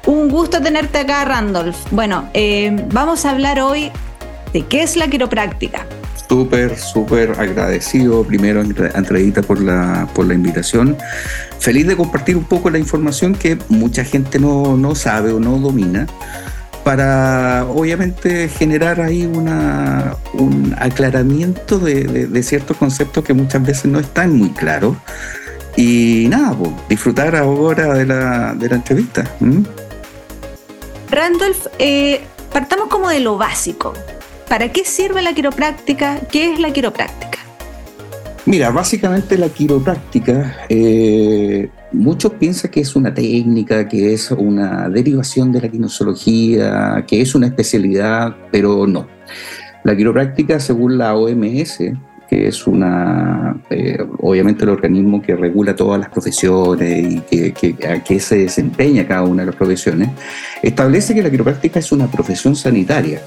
Un 0.06 0.28
gusto 0.28 0.60
tenerte 0.60 0.98
acá, 0.98 1.24
Randolph. 1.24 1.76
Bueno, 1.90 2.28
eh, 2.34 2.74
vamos 2.92 3.24
a 3.24 3.30
hablar 3.30 3.60
hoy 3.60 3.90
de 4.52 4.66
qué 4.66 4.82
es 4.82 4.96
la 4.96 5.08
quiropráctica. 5.08 5.86
súper, 6.28 6.78
súper 6.78 7.32
agradecido 7.38 8.22
primero, 8.24 8.62
Andreita, 8.94 9.42
por 9.42 9.60
la, 9.60 10.08
por 10.14 10.26
la 10.26 10.34
invitación. 10.34 10.96
Feliz 11.58 11.86
de 11.86 11.96
compartir 11.96 12.36
un 12.36 12.44
poco 12.44 12.70
la 12.70 12.78
información 12.78 13.34
que 13.34 13.58
mucha 13.68 14.04
gente 14.04 14.38
no, 14.38 14.76
no 14.76 14.94
sabe 14.94 15.32
o 15.32 15.40
no 15.40 15.58
domina 15.58 16.06
para 16.84 17.66
obviamente 17.66 18.48
generar 18.48 19.00
ahí 19.00 19.26
un 19.26 20.74
aclaramiento 20.78 21.78
de, 21.78 22.42
ciertos 22.42 22.76
conceptos 22.76 23.24
que 23.24 23.34
muchas 23.34 23.62
veces 23.62 23.86
no 23.86 24.00
están 24.00 24.36
muy 24.36 24.50
claros. 24.50 24.96
Y 25.76 26.26
nada, 26.28 26.52
pues, 26.56 26.70
disfrutar 26.88 27.36
ahora 27.36 27.94
de 27.94 28.06
la, 28.06 28.54
de 28.54 28.68
la 28.68 28.76
entrevista. 28.76 29.24
Randolph, 31.10 31.66
eh, 31.80 32.20
partamos 32.52 32.88
como 32.88 33.08
de 33.08 33.20
lo 33.20 33.36
básico. 33.36 33.94
¿Para 34.48 34.70
qué 34.72 34.84
sirve 34.84 35.22
la 35.22 35.32
quiropráctica? 35.32 36.20
¿Qué 36.30 36.52
es 36.52 36.60
la 36.60 36.72
quiropráctica? 36.72 37.38
Mira, 38.46 38.70
básicamente 38.70 39.36
la 39.36 39.48
quiropráctica, 39.48 40.56
eh, 40.68 41.68
muchos 41.92 42.32
piensan 42.34 42.70
que 42.70 42.80
es 42.80 42.94
una 42.94 43.12
técnica, 43.12 43.88
que 43.88 44.14
es 44.14 44.30
una 44.30 44.88
derivación 44.88 45.52
de 45.52 45.60
la 45.60 45.68
kinesiología, 45.68 47.04
que 47.06 47.20
es 47.20 47.34
una 47.34 47.48
especialidad, 47.48 48.36
pero 48.52 48.86
no. 48.86 49.08
La 49.82 49.96
quiropráctica, 49.96 50.60
según 50.60 50.96
la 50.96 51.14
OMS, 51.16 51.80
que 52.30 52.46
es 52.46 52.68
una, 52.68 53.56
eh, 53.70 53.98
obviamente 54.20 54.62
el 54.62 54.70
organismo 54.70 55.20
que 55.20 55.34
regula 55.34 55.74
todas 55.74 55.98
las 55.98 56.10
profesiones 56.10 57.24
y 57.28 57.50
que, 57.50 57.74
a 57.88 58.04
qué 58.04 58.20
se 58.20 58.38
desempeña 58.38 59.08
cada 59.08 59.24
una 59.24 59.42
de 59.42 59.46
las 59.46 59.56
profesiones, 59.56 60.10
establece 60.62 61.12
que 61.12 61.24
la 61.24 61.30
quiropráctica 61.30 61.80
es 61.80 61.90
una 61.90 62.06
profesión 62.06 62.54
sanitaria. 62.54 63.20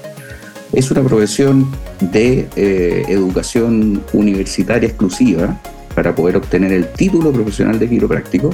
Es 0.72 0.90
una 0.90 1.02
profesión 1.02 1.70
de 2.00 2.48
eh, 2.56 3.04
educación 3.08 4.02
universitaria 4.14 4.88
exclusiva 4.88 5.60
para 5.94 6.14
poder 6.14 6.38
obtener 6.38 6.72
el 6.72 6.88
título 6.88 7.30
profesional 7.30 7.78
de 7.78 7.90
quiropráctico 7.90 8.50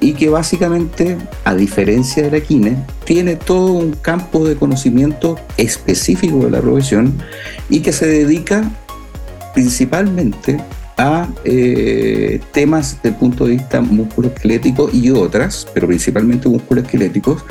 y 0.00 0.14
que 0.14 0.30
básicamente, 0.30 1.18
a 1.44 1.54
diferencia 1.54 2.22
de 2.22 2.30
la 2.30 2.40
quine, 2.40 2.78
tiene 3.04 3.36
todo 3.36 3.74
un 3.74 3.92
campo 3.92 4.46
de 4.46 4.56
conocimiento 4.56 5.38
específico 5.58 6.38
de 6.46 6.50
la 6.50 6.62
profesión 6.62 7.12
y 7.68 7.80
que 7.80 7.92
se 7.92 8.06
dedica 8.06 8.70
principalmente 9.56 10.58
a 10.98 11.26
eh, 11.44 12.40
temas 12.52 13.02
del 13.02 13.14
punto 13.14 13.46
de 13.46 13.52
vista 13.52 13.80
musculoesquelético 13.80 14.90
y 14.92 15.08
otras, 15.10 15.66
pero 15.72 15.86
principalmente 15.86 16.46
musculoesqueléticos, 16.46 17.42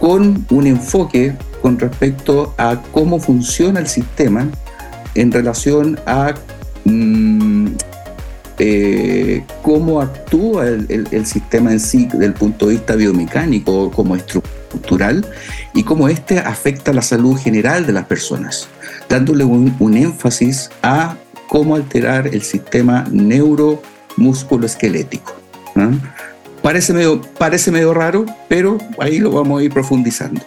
con 0.00 0.44
un 0.50 0.66
enfoque 0.66 1.36
con 1.62 1.78
respecto 1.78 2.54
a 2.58 2.82
cómo 2.90 3.20
funciona 3.20 3.78
el 3.78 3.86
sistema 3.86 4.48
en 5.14 5.30
relación 5.30 6.00
a 6.06 6.34
mm, 6.84 7.68
eh, 8.58 9.44
cómo 9.62 10.00
actúa 10.00 10.66
el, 10.66 11.24
sistema 11.24 11.70
en 11.70 11.78
sí 11.78 12.08
desde 12.10 12.26
el 12.26 12.34
punto 12.34 12.66
de 12.66 12.72
vista 12.72 12.96
biomecánico 12.96 13.92
como 13.92 14.16
estructural 14.16 15.24
y 15.74 15.84
cómo 15.84 16.08
éste 16.08 16.40
afecta 16.40 16.92
la 16.92 17.02
salud 17.02 17.36
general 17.36 17.86
de 17.86 17.92
las 17.92 18.06
personas, 18.06 18.68
dándole 19.08 19.44
un, 19.44 19.96
énfasis 19.96 20.70
a 20.82 21.16
cómo 21.48 21.76
alterar 21.76 22.26
el 22.28 22.42
sistema 22.42 23.06
neuromusculoesquelético. 23.10 25.32
Parece, 26.62 26.92
medio, 26.92 27.20
parece 27.38 27.70
medio 27.70 27.94
raro, 27.94 28.26
pero 28.48 28.78
ahí 28.98 29.18
lo 29.18 29.30
vamos 29.30 29.60
a 29.60 29.64
ir 29.64 29.72
profundizando. 29.72 30.40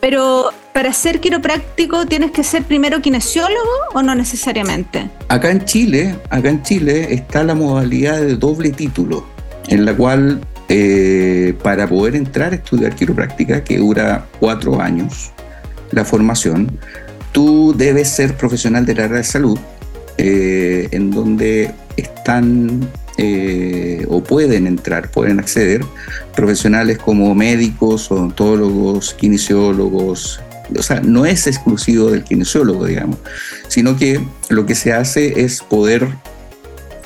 Pero 0.00 0.50
para 0.72 0.92
ser 0.92 1.20
quiropráctico 1.20 2.06
tienes 2.06 2.30
que 2.30 2.42
ser 2.42 2.64
primero 2.64 3.02
kinesiólogo 3.02 3.70
o 3.92 4.02
no 4.02 4.14
necesariamente? 4.14 5.10
Acá 5.28 5.50
en 5.50 5.64
Chile, 5.64 6.16
acá 6.30 6.48
en 6.48 6.62
Chile 6.62 7.12
está 7.12 7.44
la 7.44 7.54
modalidad 7.54 8.20
de 8.20 8.36
doble 8.36 8.70
título, 8.70 9.26
en 9.68 9.84
la 9.84 9.94
cual 9.94 10.40
eh, 10.68 11.54
para 11.62 11.88
poder 11.88 12.16
entrar 12.16 12.52
a 12.52 12.56
estudiar 12.56 12.94
quiropráctica, 12.94 13.64
que 13.64 13.78
dura 13.78 14.26
cuatro 14.38 14.80
años, 14.80 15.32
la 15.90 16.04
formación, 16.04 16.78
tú 17.32 17.74
debes 17.76 18.08
ser 18.08 18.36
profesional 18.36 18.86
del 18.86 19.00
área 19.00 19.18
de 19.18 19.24
salud, 19.24 19.58
eh, 20.22 20.88
en 20.90 21.10
donde 21.10 21.72
están 21.96 22.86
eh, 23.16 24.04
o 24.10 24.22
pueden 24.22 24.66
entrar, 24.66 25.10
pueden 25.10 25.40
acceder 25.40 25.82
profesionales 26.36 26.98
como 26.98 27.34
médicos, 27.34 28.10
odontólogos, 28.10 29.14
kinesiólogos. 29.14 30.42
O 30.78 30.82
sea, 30.82 31.00
no 31.00 31.24
es 31.24 31.46
exclusivo 31.46 32.10
del 32.10 32.22
kinesiólogo, 32.22 32.84
digamos, 32.84 33.16
sino 33.68 33.96
que 33.96 34.20
lo 34.50 34.66
que 34.66 34.74
se 34.74 34.92
hace 34.92 35.40
es 35.42 35.62
poder 35.62 36.06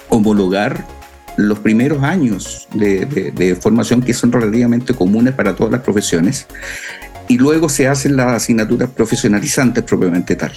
homologar 0.08 0.84
los 1.36 1.60
primeros 1.60 2.02
años 2.02 2.66
de, 2.74 3.56
formación 3.60 4.02
que 4.02 4.12
son 4.12 4.32
relativamente 4.32 4.92
comunes 4.92 5.34
para 5.34 5.54
todas 5.54 5.70
las 5.70 5.82
profesiones 5.82 6.48
y 7.28 7.38
luego 7.38 7.68
se 7.68 7.88
hacen 7.88 8.16
las 8.16 8.32
asignaturas 8.32 8.90
profesionalizantes 8.90 9.84
propiamente 9.84 10.36
tal. 10.36 10.52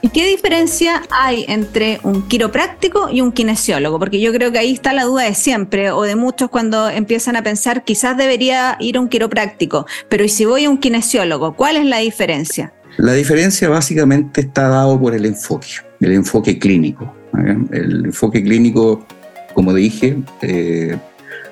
¿Y 0.00 0.08
qué 0.10 0.26
diferencia 0.26 1.02
hay 1.10 1.44
entre 1.48 2.00
un 2.04 2.28
quiropráctico 2.28 3.10
y 3.10 3.20
un 3.20 3.32
kinesiólogo? 3.32 3.98
Porque 3.98 4.20
yo 4.20 4.32
creo 4.32 4.52
que 4.52 4.58
ahí 4.58 4.72
está 4.72 4.92
la 4.92 5.04
duda 5.04 5.24
de 5.24 5.34
siempre 5.34 5.90
o 5.90 6.02
de 6.02 6.16
muchos 6.16 6.50
cuando 6.50 6.88
empiezan 6.88 7.36
a 7.36 7.42
pensar 7.42 7.84
quizás 7.84 8.16
debería 8.16 8.76
ir 8.80 8.96
a 8.96 9.00
un 9.00 9.08
quiropráctico, 9.08 9.86
pero 10.08 10.24
¿y 10.24 10.28
si 10.28 10.44
voy 10.44 10.64
a 10.64 10.70
un 10.70 10.78
kinesiólogo? 10.78 11.54
¿Cuál 11.54 11.76
es 11.76 11.84
la 11.86 11.98
diferencia? 11.98 12.72
La 12.96 13.12
diferencia 13.12 13.68
básicamente 13.68 14.40
está 14.40 14.68
dado 14.68 14.98
por 15.00 15.14
el 15.14 15.26
enfoque, 15.26 15.68
el 16.00 16.12
enfoque 16.12 16.58
clínico. 16.58 17.14
El 17.70 18.06
enfoque 18.06 18.42
clínico, 18.42 19.06
como 19.54 19.72
dije, 19.74 20.16
eh, 20.42 20.96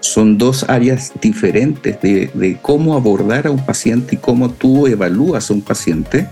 son 0.00 0.38
dos 0.38 0.64
áreas 0.68 1.12
diferentes 1.20 2.00
de, 2.00 2.58
cómo 2.62 2.94
abordar 2.94 3.46
a 3.46 3.50
un 3.50 3.64
paciente 3.64 4.16
y 4.16 4.18
cómo 4.18 4.50
tú 4.50 4.86
evalúas 4.86 5.50
a 5.50 5.54
un 5.54 5.62
paciente. 5.62 6.26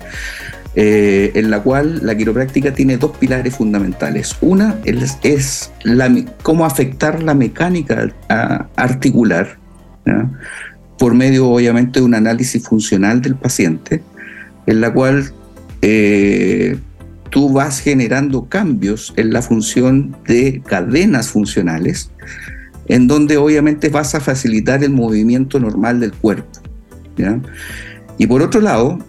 Eh, 0.77 1.31
en 1.35 1.51
la 1.51 1.61
cual 1.61 2.01
la 2.05 2.17
quiropráctica 2.17 2.73
tiene 2.73 2.97
dos 2.97 3.15
pilares 3.15 3.55
fundamentales. 3.55 4.35
Una 4.41 4.75
es, 4.83 5.71
cómo 6.41 6.65
afectar 6.65 7.23
la 7.23 7.33
mecánica 7.33 8.13
articular, 8.75 9.57
por 10.97 11.13
medio 11.13 11.47
obviamente 11.49 11.99
de 11.99 12.05
un 12.05 12.13
análisis 12.13 12.67
funcional 12.67 13.21
del 13.21 13.35
paciente, 13.35 14.03
en 14.65 14.81
la 14.81 14.93
cual 14.93 15.31
eh, 15.81 16.77
tú 17.29 17.51
vas 17.51 17.79
generando 17.79 18.45
cambios 18.45 19.13
en 19.17 19.33
la 19.33 19.41
función 19.41 20.15
de 20.27 20.61
cadenas 20.65 21.29
funcionales, 21.29 22.09
en 22.87 23.07
donde 23.07 23.37
obviamente 23.37 23.89
vas 23.89 24.15
a 24.15 24.19
facilitar 24.19 24.83
el 24.83 24.91
movimiento 24.91 25.59
normal 25.59 25.99
del 25.99 26.13
cuerpo. 26.13 26.59
Y 28.17 28.27
por 28.27 28.41
otro 28.41 28.61
lado, 28.61 28.99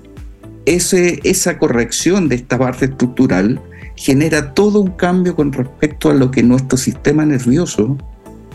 esa 0.65 1.59
corrección 1.59 2.29
de 2.29 2.37
esta 2.37 2.59
parte 2.59 2.87
estructural 2.87 3.61
genera 3.95 4.53
todo 4.53 4.81
un 4.81 4.93
cambio 4.93 5.35
con 5.35 5.53
respecto 5.53 6.11
a 6.11 6.15
lo 6.15 6.31
que 6.31 6.43
nuestro 6.43 6.77
sistema 6.77 7.25
nervioso 7.25 7.97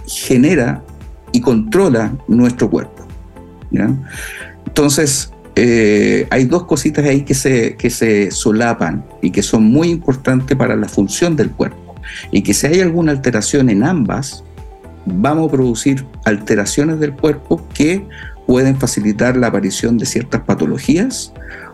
genera 0.08 0.84
y 1.32 1.42
controla 1.42 2.14
nuestro 2.28 2.70
cuerpo. 2.70 3.06
Entonces, 4.66 5.32
eh, 5.56 6.28
hay 6.30 6.46
dos 6.46 6.66
cositas 6.66 7.06
ahí 7.06 7.22
que 7.22 7.34
se, 7.34 7.76
que 7.76 7.90
se 7.90 8.32
solapan 8.32 9.06
y 9.22 9.32
que 9.32 9.42
son 9.42 9.64
muy 9.64 9.90
importantes 9.90 10.56
para 10.58 10.76
la 10.76 10.88
función 10.88 11.36
del 11.36 11.52
cuerpo. 11.52 11.96
Y 12.32 12.42
que 12.42 12.54
si 12.54 12.68
hay 12.68 12.82
alguna 12.82 13.12
alteración 13.12 13.70
en 13.70 13.84
ambas, 13.84 14.44
vamos 15.06 15.48
a 15.48 15.52
producir 15.52 16.06
alteraciones 16.26 17.00
del 17.00 17.14
cuerpo 17.14 17.68
que 17.74 18.06
pueden 18.48 18.78
facilitar 18.78 19.38
la 19.38 19.48
aparición 19.48 19.98
de 19.98 20.06
ciertas 20.06 20.42
patologías 20.42 21.34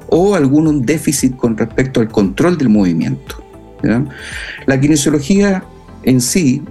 o 0.09 0.35
algún 0.35 0.85
déficit 0.85 1.35
con 1.35 1.57
respecto 1.57 1.99
al 1.99 2.07
control 2.07 2.57
del 2.57 2.69
movimiento. 2.69 3.43
La 4.65 4.79
kinesiología 4.79 5.63
en 6.03 6.21
sí 6.21 6.63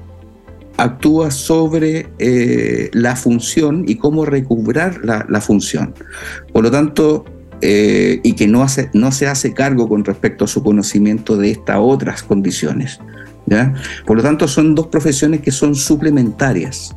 actúa 0.76 1.30
sobre 1.30 2.08
eh, 2.18 2.90
la 2.92 3.16
función 3.16 3.84
y 3.86 3.96
cómo 3.96 4.24
recobrar 4.24 5.00
la, 5.04 5.40
función. 5.40 5.94
Por 6.52 6.64
lo 6.64 6.70
tanto, 6.70 7.24
eh, 7.62 8.20
y 8.22 8.34
que 8.34 8.46
no, 8.46 8.62
hace, 8.62 8.90
no 8.92 9.12
se 9.12 9.26
hace 9.26 9.54
cargo 9.54 9.88
con 9.88 10.04
respecto 10.04 10.44
a 10.44 10.48
su 10.48 10.62
conocimiento 10.62 11.36
de 11.36 11.52
estas 11.52 11.78
otras 11.80 12.22
condiciones. 12.22 13.00
Por 14.04 14.16
lo 14.16 14.22
tanto, 14.22 14.48
son 14.48 14.74
dos 14.74 14.88
profesiones 14.88 15.40
que 15.40 15.50
son 15.50 15.74
suplementarias 15.74 16.94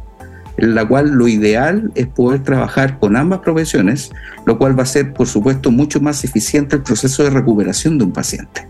en 0.62 0.76
la 0.76 0.86
cual 0.86 1.10
lo 1.12 1.28
ideal 1.28 1.92
es 1.96 2.08
poder 2.08 2.44
trabajar 2.44 3.00
con 3.00 3.16
ambas 3.16 3.40
profesiones, 3.40 4.12
lo 4.46 4.58
cual 4.58 4.78
va 4.78 4.84
a 4.84 4.86
ser, 4.86 5.14
por 5.14 5.28
supuesto, 5.28 5.72
mucho 5.72 6.02
más 6.02 6.24
eficiente 6.24 6.76
el 6.76 6.84
proceso 6.84 7.24
de 7.24 7.30
recuperación 7.30 7.98
de 7.98 8.04
un 8.06 8.12
paciente. 8.12 8.68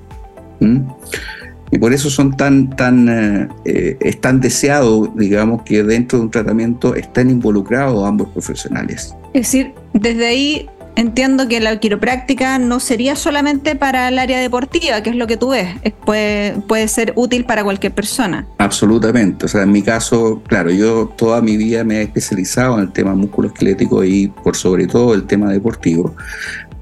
Y 1.72 1.78
por 1.78 1.94
eso 1.94 2.10
son 2.10 2.36
tan, 2.36 2.70
tan, 2.76 3.10
eh, 3.10 3.48
eh, 3.66 3.98
es 4.02 4.22
tan 4.22 4.40
deseado, 4.40 5.12
digamos, 5.16 5.64
que 5.64 5.84
dentro 5.84 6.20
de 6.20 6.26
un 6.26 6.32
tratamiento 6.32 6.96
estén 6.96 7.30
involucrados 7.30 8.08
ambos 8.08 8.30
profesionales. 8.30 9.16
Es 9.34 9.42
decir, 9.44 9.74
desde 9.94 10.28
ahí 10.28 10.70
entiendo 11.00 11.48
que 11.48 11.62
la 11.62 11.80
quiropráctica 11.80 12.60
no 12.60 12.82
sería 12.82 13.16
solamente 13.16 13.76
para 13.76 14.10
el 14.10 14.20
área 14.20 14.38
deportiva, 14.38 15.02
que 15.02 15.12
es 15.12 15.16
lo 15.16 15.28
que 15.28 15.38
tú 15.38 15.50
ves, 15.50 15.70
puede, 16.06 16.56
puede 16.68 16.90
ser 16.90 17.14
útil 17.16 17.46
para 17.46 17.64
cualquier 17.64 17.94
persona. 17.94 18.46
Absolutamente, 18.58 19.46
o 19.46 19.48
sea, 19.48 19.64
en 19.64 19.72
mi 19.72 19.82
caso, 19.82 20.42
claro, 20.46 20.72
yo 20.72 21.08
toda 21.18 21.42
mi 21.42 21.56
vida 21.56 21.86
me 21.86 22.00
he 22.00 22.02
especializado 22.02 22.76
en 22.76 22.82
el 22.82 22.92
tema 22.92 23.16
musculoesquelético 23.16 24.04
y 24.04 24.28
por 24.28 24.58
sobre 24.58 24.88
todo 24.88 25.14
el 25.14 25.26
tema 25.26 25.50
deportivo, 25.54 26.14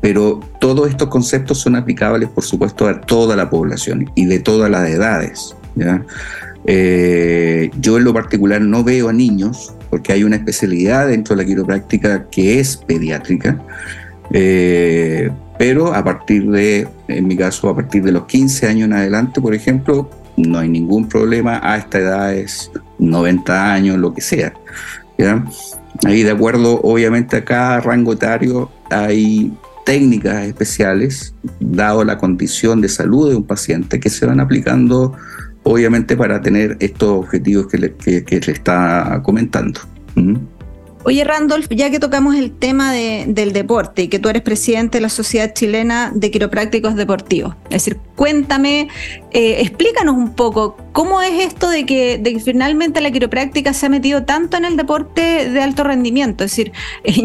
pero 0.01 0.39
todos 0.59 0.89
estos 0.89 1.09
conceptos 1.09 1.59
son 1.59 1.75
aplicables, 1.75 2.27
por 2.29 2.43
supuesto, 2.43 2.87
a 2.87 2.99
toda 2.99 3.35
la 3.35 3.51
población 3.51 4.09
y 4.15 4.25
de 4.25 4.39
todas 4.39 4.71
las 4.71 4.89
edades. 4.89 5.55
Eh, 6.65 7.69
yo 7.79 7.97
en 7.97 8.03
lo 8.03 8.13
particular 8.13 8.61
no 8.61 8.83
veo 8.83 9.09
a 9.09 9.13
niños, 9.13 9.73
porque 9.91 10.11
hay 10.11 10.23
una 10.23 10.37
especialidad 10.37 11.07
dentro 11.07 11.35
de 11.35 11.43
la 11.43 11.47
quiropráctica 11.47 12.27
que 12.29 12.59
es 12.59 12.77
pediátrica, 12.77 13.61
eh, 14.31 15.29
pero 15.57 15.93
a 15.93 16.03
partir 16.03 16.49
de, 16.49 16.87
en 17.07 17.27
mi 17.27 17.35
caso, 17.35 17.69
a 17.69 17.75
partir 17.75 18.03
de 18.03 18.11
los 18.11 18.25
15 18.25 18.67
años 18.67 18.85
en 18.85 18.93
adelante, 18.93 19.41
por 19.41 19.53
ejemplo, 19.53 20.09
no 20.37 20.59
hay 20.59 20.69
ningún 20.69 21.09
problema 21.09 21.59
a 21.63 21.77
esta 21.77 21.97
edad 21.97 22.33
es 22.33 22.71
90 22.99 23.73
años, 23.73 23.97
lo 23.97 24.13
que 24.13 24.21
sea. 24.21 24.53
Ahí 26.05 26.21
de 26.21 26.31
acuerdo, 26.31 26.79
obviamente 26.81 27.37
a 27.37 27.45
cada 27.45 27.81
rango 27.81 28.13
etario 28.13 28.69
hay 28.91 29.51
técnicas 29.83 30.45
especiales, 30.45 31.33
dado 31.59 32.03
la 32.03 32.17
condición 32.17 32.81
de 32.81 32.89
salud 32.89 33.29
de 33.29 33.35
un 33.35 33.45
paciente, 33.45 33.99
que 33.99 34.09
se 34.09 34.25
van 34.25 34.39
aplicando 34.39 35.13
obviamente 35.63 36.15
para 36.15 36.41
tener 36.41 36.77
estos 36.79 37.09
objetivos 37.09 37.67
que 37.67 37.77
le, 37.77 37.95
está 38.51 39.21
comentando. 39.23 39.81
Oye, 41.07 41.23
Randolph, 41.23 41.67
ya 41.69 41.89
que 41.89 42.01
tocamos 42.01 42.35
el 42.35 42.51
tema 42.51 42.91
del 42.91 43.53
deporte 43.53 44.01
y 44.01 44.07
que 44.09 44.19
tú 44.19 44.27
eres 44.27 44.41
presidente 44.41 44.97
de 44.97 45.01
la 45.03 45.07
Sociedad 45.07 45.53
Chilena 45.53 46.11
de 46.13 46.29
Quiroprácticos 46.31 46.97
Deportivos, 46.97 47.55
es 47.69 47.85
decir, 47.85 47.97
cuéntame, 48.17 48.89
eh, 49.31 49.61
explícanos 49.61 50.17
un 50.17 50.35
poco 50.35 50.75
cómo 50.91 51.21
es 51.21 51.45
esto 51.45 51.69
de 51.69 51.85
que, 51.85 52.41
finalmente 52.43 52.99
la 52.99 53.09
quiropráctica 53.09 53.71
se 53.71 53.85
ha 53.85 53.89
metido 53.89 54.25
tanto 54.25 54.57
en 54.57 54.65
el 54.65 54.75
deporte 54.75 55.49
de 55.49 55.61
alto 55.61 55.85
rendimiento, 55.85 56.43
es 56.43 56.51
decir, 56.51 56.73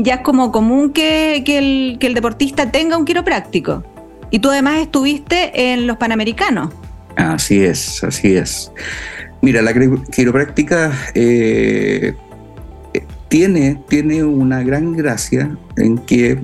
ya 0.05 0.15
es 0.15 0.21
como 0.21 0.53
común 0.53 0.93
que, 0.93 1.39
el, 1.45 1.97
que 1.99 2.07
el 2.07 2.15
deportista 2.15 2.71
tenga 2.71 2.97
un 2.97 3.05
quiropráctico. 3.05 3.83
Y 4.31 4.39
tú 4.39 4.51
además 4.51 4.79
estuviste 4.79 5.73
en 5.73 5.89
los 5.89 5.97
Panamericanos. 5.97 6.73
Así 7.17 7.65
es, 7.65 8.05
así 8.05 8.37
es. 8.37 8.71
Mira, 9.41 9.61
la 9.61 9.75
quiropráctica 9.75 10.93
eh, 11.17 12.15
tiene, 13.33 14.25
una 14.25 14.63
gran 14.63 14.93
gracia 14.93 15.57
en 15.79 15.97
que 15.97 16.39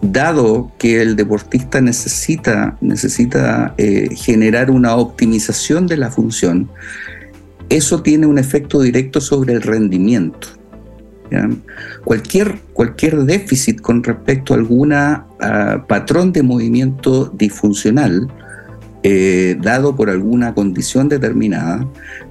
dado 0.00 0.72
que 0.78 1.02
el 1.02 1.16
deportista 1.16 1.82
necesita, 1.82 2.78
necesita 2.80 3.74
eh, 3.76 4.08
generar 4.16 4.70
una 4.70 4.96
optimización 4.96 5.86
de 5.86 5.98
la 5.98 6.10
función, 6.10 6.70
eso 7.68 8.00
tiene 8.00 8.26
un 8.26 8.38
efecto 8.38 8.80
directo 8.80 9.20
sobre 9.20 9.52
el 9.52 9.60
rendimiento. 9.60 10.48
Cualquier, 12.04 12.58
cualquier 12.72 13.24
déficit 13.24 13.82
con 13.82 14.02
respecto 14.02 14.54
a 14.54 14.56
algún 14.56 14.94
ah, 14.94 15.84
patrón 15.86 16.32
de 16.32 16.42
movimiento 16.42 17.30
disfuncional 17.36 18.28
eh, 19.04 19.56
dado 19.60 19.94
por 19.94 20.10
alguna 20.10 20.54
condición 20.54 21.08
determinada, 21.08 21.86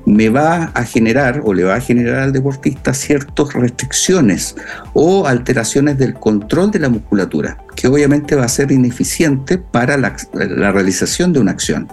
me 0.06 0.28
va 0.28 0.66
a 0.74 0.84
generar 0.84 1.42
o 1.46 1.54
le 1.54 1.64
va 1.64 1.76
a 1.76 1.80
generar 1.80 2.20
al 2.20 2.34
deportista 2.34 2.94
ciertas 2.94 3.54
restricciones 3.54 4.56
o 4.94 5.28
alteraciones 5.28 5.98
del 5.98 6.14
control 6.14 6.72
de 6.72 6.80
la 6.80 6.90
musculatura, 6.90 7.58
que 7.76 7.88
obviamente 7.88 8.36
va 8.36 8.44
a 8.44 8.50
ser 8.50 8.72
ineficiente 8.72 9.58
para 9.58 9.96
la, 9.98 10.16
realización 10.34 11.32
de 11.32 11.40
una 11.40 11.52
acción. 11.52 11.88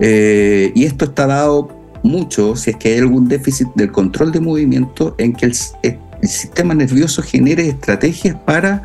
Eh, 0.00 0.72
y 0.74 0.84
esto 0.84 1.04
está 1.04 1.28
dado 1.28 1.68
mucho 2.02 2.56
si 2.56 2.70
es 2.70 2.76
que 2.76 2.92
hay 2.92 2.98
algún 2.98 3.28
déficit 3.28 3.68
del 3.76 3.92
control 3.92 4.32
de 4.32 4.40
movimiento 4.40 5.14
en 5.18 5.32
que 5.32 5.46
el, 5.46 5.54
el 5.82 6.28
sistema 6.28 6.74
nervioso 6.74 7.22
genere 7.22 7.68
estrategias 7.68 8.36
para 8.44 8.82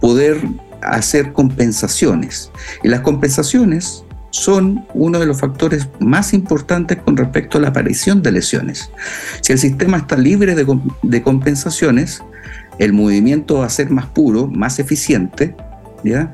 poder 0.00 0.38
hacer 0.80 1.32
compensaciones. 1.32 2.50
Y 2.82 2.88
las 2.88 3.00
compensaciones 3.00 4.04
son 4.34 4.84
uno 4.94 5.20
de 5.20 5.26
los 5.26 5.38
factores 5.38 5.88
más 6.00 6.34
importantes 6.34 6.98
con 6.98 7.16
respecto 7.16 7.56
a 7.56 7.60
la 7.60 7.68
aparición 7.68 8.20
de 8.20 8.32
lesiones. 8.32 8.90
Si 9.40 9.52
el 9.52 9.60
sistema 9.60 9.98
está 9.98 10.16
libre 10.16 10.56
de, 10.56 11.22
compensaciones, 11.22 12.20
el 12.80 12.92
movimiento 12.92 13.58
va 13.58 13.66
a 13.66 13.70
ser 13.70 13.90
más 13.90 14.06
puro, 14.06 14.48
más 14.48 14.80
eficiente, 14.80 15.54
¿ya? 16.02 16.32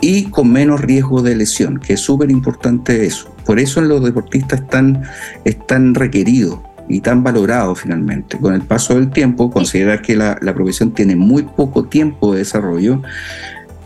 y 0.00 0.24
con 0.30 0.50
menos 0.50 0.80
riesgo 0.80 1.20
de 1.20 1.36
lesión, 1.36 1.78
que 1.80 1.92
es 1.92 2.00
súper 2.00 2.30
importante 2.30 3.04
eso. 3.04 3.36
Por 3.44 3.60
eso 3.60 3.80
en 3.80 3.88
los 3.88 4.02
deportistas 4.02 4.62
están, 4.62 5.02
están 5.44 5.94
requeridos 5.94 6.60
y 6.88 7.00
tan 7.00 7.22
valorados 7.22 7.78
finalmente. 7.78 8.38
Con 8.38 8.54
el 8.54 8.62
paso 8.62 8.94
del 8.94 9.10
tiempo, 9.10 9.50
considerar 9.50 10.00
que 10.00 10.16
la, 10.16 10.38
la 10.40 10.54
profesión 10.54 10.92
tiene 10.92 11.14
muy 11.14 11.42
poco 11.42 11.84
tiempo 11.84 12.32
de 12.32 12.38
desarrollo, 12.38 13.02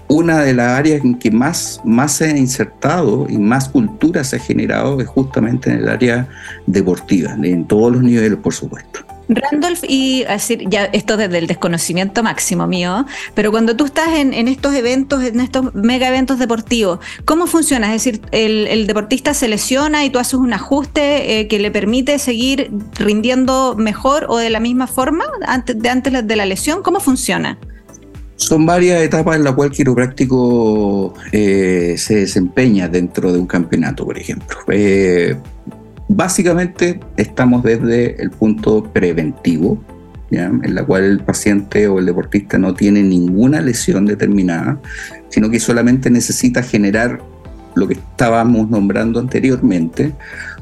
una 0.09 0.41
de 0.41 0.55
las 0.55 0.79
áreas 0.79 1.05
en 1.05 1.15
que 1.15 1.31
más, 1.31 1.81
más 1.85 2.13
se 2.13 2.27
ha 2.27 2.37
insertado 2.37 3.27
y 3.29 3.39
más 3.39 3.69
cultura 3.69 4.25
se 4.25 4.37
ha 4.37 4.39
generado 4.39 5.01
es 5.01 5.07
justamente 5.07 5.71
en 5.71 5.79
el 5.79 5.89
área 5.89 6.29
deportiva, 6.67 7.37
en 7.43 7.67
todos 7.67 7.93
los 7.93 8.03
niveles, 8.03 8.39
por 8.39 8.55
supuesto. 8.55 9.01
Randolph, 9.29 9.85
y 9.87 10.25
decir, 10.25 10.65
ya 10.69 10.87
esto 10.87 11.19
desde 11.19 11.39
el 11.39 11.47
desconocimiento 11.47 12.23
máximo 12.23 12.67
mío, 12.67 13.05
pero 13.35 13.51
cuando 13.51 13.77
tú 13.77 13.85
estás 13.85 14.09
en, 14.17 14.33
estos 14.49 14.75
eventos, 14.75 15.23
en 15.23 15.41
estos 15.41 15.75
mega 15.75 16.09
eventos 16.09 16.39
deportivos, 16.39 17.01
¿cómo 17.27 17.47
funciona? 17.47 17.95
Es 17.95 18.05
decir, 18.05 18.23
el, 18.33 18.87
deportista 18.87 19.35
se 19.35 19.49
lesiona 19.49 20.05
y 20.05 20.11
tú 20.11 20.19
haces 20.19 20.35
un 20.35 20.55
ajuste 20.55 21.41
eh, 21.41 21.49
que 21.49 21.59
le 21.59 21.71
permite 21.71 22.19
seguir 22.19 22.71
rindiendo 22.95 23.75
mejor 23.77 24.27
o 24.31 24.39
de 24.39 24.49
la 24.49 24.61
misma 24.61 24.87
forma 24.87 25.25
antes 25.47 25.79
de 25.79 25.91
antes 25.91 26.27
de 26.27 26.37
la 26.37 26.47
lesión. 26.47 26.83
¿Cómo 26.83 27.01
funciona? 27.01 27.59
Son 28.39 28.65
varias 28.65 29.03
etapas 29.03 29.37
en 29.37 29.43
las 29.43 29.55
cuales 29.55 29.73
el 29.73 29.77
quiropráctico 29.79 31.13
eh, 31.33 31.97
se 31.99 32.15
desempeña 32.21 32.89
dentro 32.89 33.33
de 33.33 33.41
un 33.41 33.49
campeonato, 33.49 34.05
por 34.07 34.17
ejemplo. 34.17 34.57
Eh, 34.69 35.37
básicamente 36.07 37.01
estamos 37.17 37.65
desde 37.65 38.23
el 38.23 38.31
punto 38.31 38.85
preventivo, 38.93 39.83
en 40.31 40.73
la 40.73 40.85
cual 40.85 41.03
el 41.03 41.21
paciente 41.21 41.89
o 41.89 41.99
el 41.99 42.07
deportista 42.07 42.59
no 42.59 42.75
tiene 42.75 43.03
ninguna 43.03 43.61
lesión 43.61 44.07
determinada, 44.07 44.79
sino 45.31 45.51
que 45.51 45.59
solamente 45.59 46.09
necesita 46.09 46.63
generar 46.63 47.21
lo 47.75 47.89
que 47.89 47.95
estábamos 47.95 48.71
nombrando 48.71 49.19
anteriormente, 49.19 50.15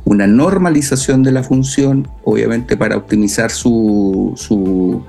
una 0.04 0.26
normalización 0.26 1.22
de 1.22 1.32
la 1.32 1.42
función, 1.42 2.08
obviamente 2.24 2.74
para 2.74 2.96
optimizar 2.96 3.50
su, 3.50 4.32
su 4.36 5.04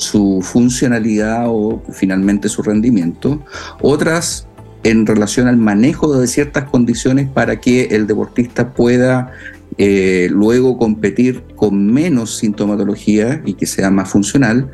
su 0.00 0.40
funcionalidad 0.42 1.44
o 1.46 1.82
finalmente 1.92 2.48
su 2.48 2.62
rendimiento, 2.62 3.42
otras 3.82 4.46
en 4.82 5.06
relación 5.06 5.46
al 5.46 5.58
manejo 5.58 6.18
de 6.18 6.26
ciertas 6.26 6.64
condiciones 6.64 7.28
para 7.28 7.60
que 7.60 7.82
el 7.90 8.06
deportista 8.06 8.72
pueda 8.72 9.30
eh, 9.76 10.28
luego 10.30 10.78
competir 10.78 11.42
con 11.54 11.86
menos 11.86 12.38
sintomatología 12.38 13.42
y 13.44 13.54
que 13.54 13.66
sea 13.66 13.90
más 13.90 14.08
funcional. 14.08 14.70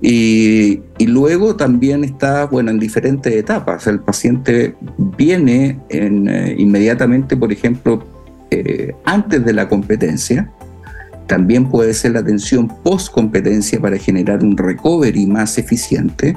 Y, 0.00 0.82
luego 0.98 1.56
también 1.56 2.04
está, 2.04 2.46
bueno, 2.46 2.70
en 2.70 2.78
diferentes 2.78 3.34
etapas. 3.34 3.86
El 3.86 4.00
paciente 4.00 4.74
viene 5.16 5.78
eh, 5.88 6.54
inmediatamente, 6.58 7.36
por 7.36 7.52
ejemplo, 7.52 8.02
eh, 8.50 8.94
antes 9.04 9.44
de 9.44 9.52
la 9.52 9.68
competencia, 9.68 10.50
también 11.26 11.68
puede 11.68 11.94
ser 11.94 12.12
la 12.12 12.20
atención 12.20 12.68
post 12.82 13.12
competencia 13.12 13.80
para 13.80 13.98
generar 13.98 14.42
un 14.42 14.56
recovery 14.56 15.26
más 15.26 15.58
eficiente, 15.58 16.36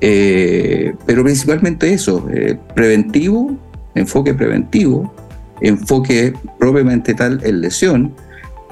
eh, 0.00 0.94
pero 1.06 1.22
principalmente 1.22 1.92
eso, 1.92 2.26
eh, 2.32 2.58
preventivo, 2.74 3.56
enfoque 3.94 4.34
preventivo, 4.34 5.12
enfoque 5.60 6.32
propiamente 6.58 7.14
tal 7.14 7.40
en 7.44 7.60
lesión, 7.60 8.14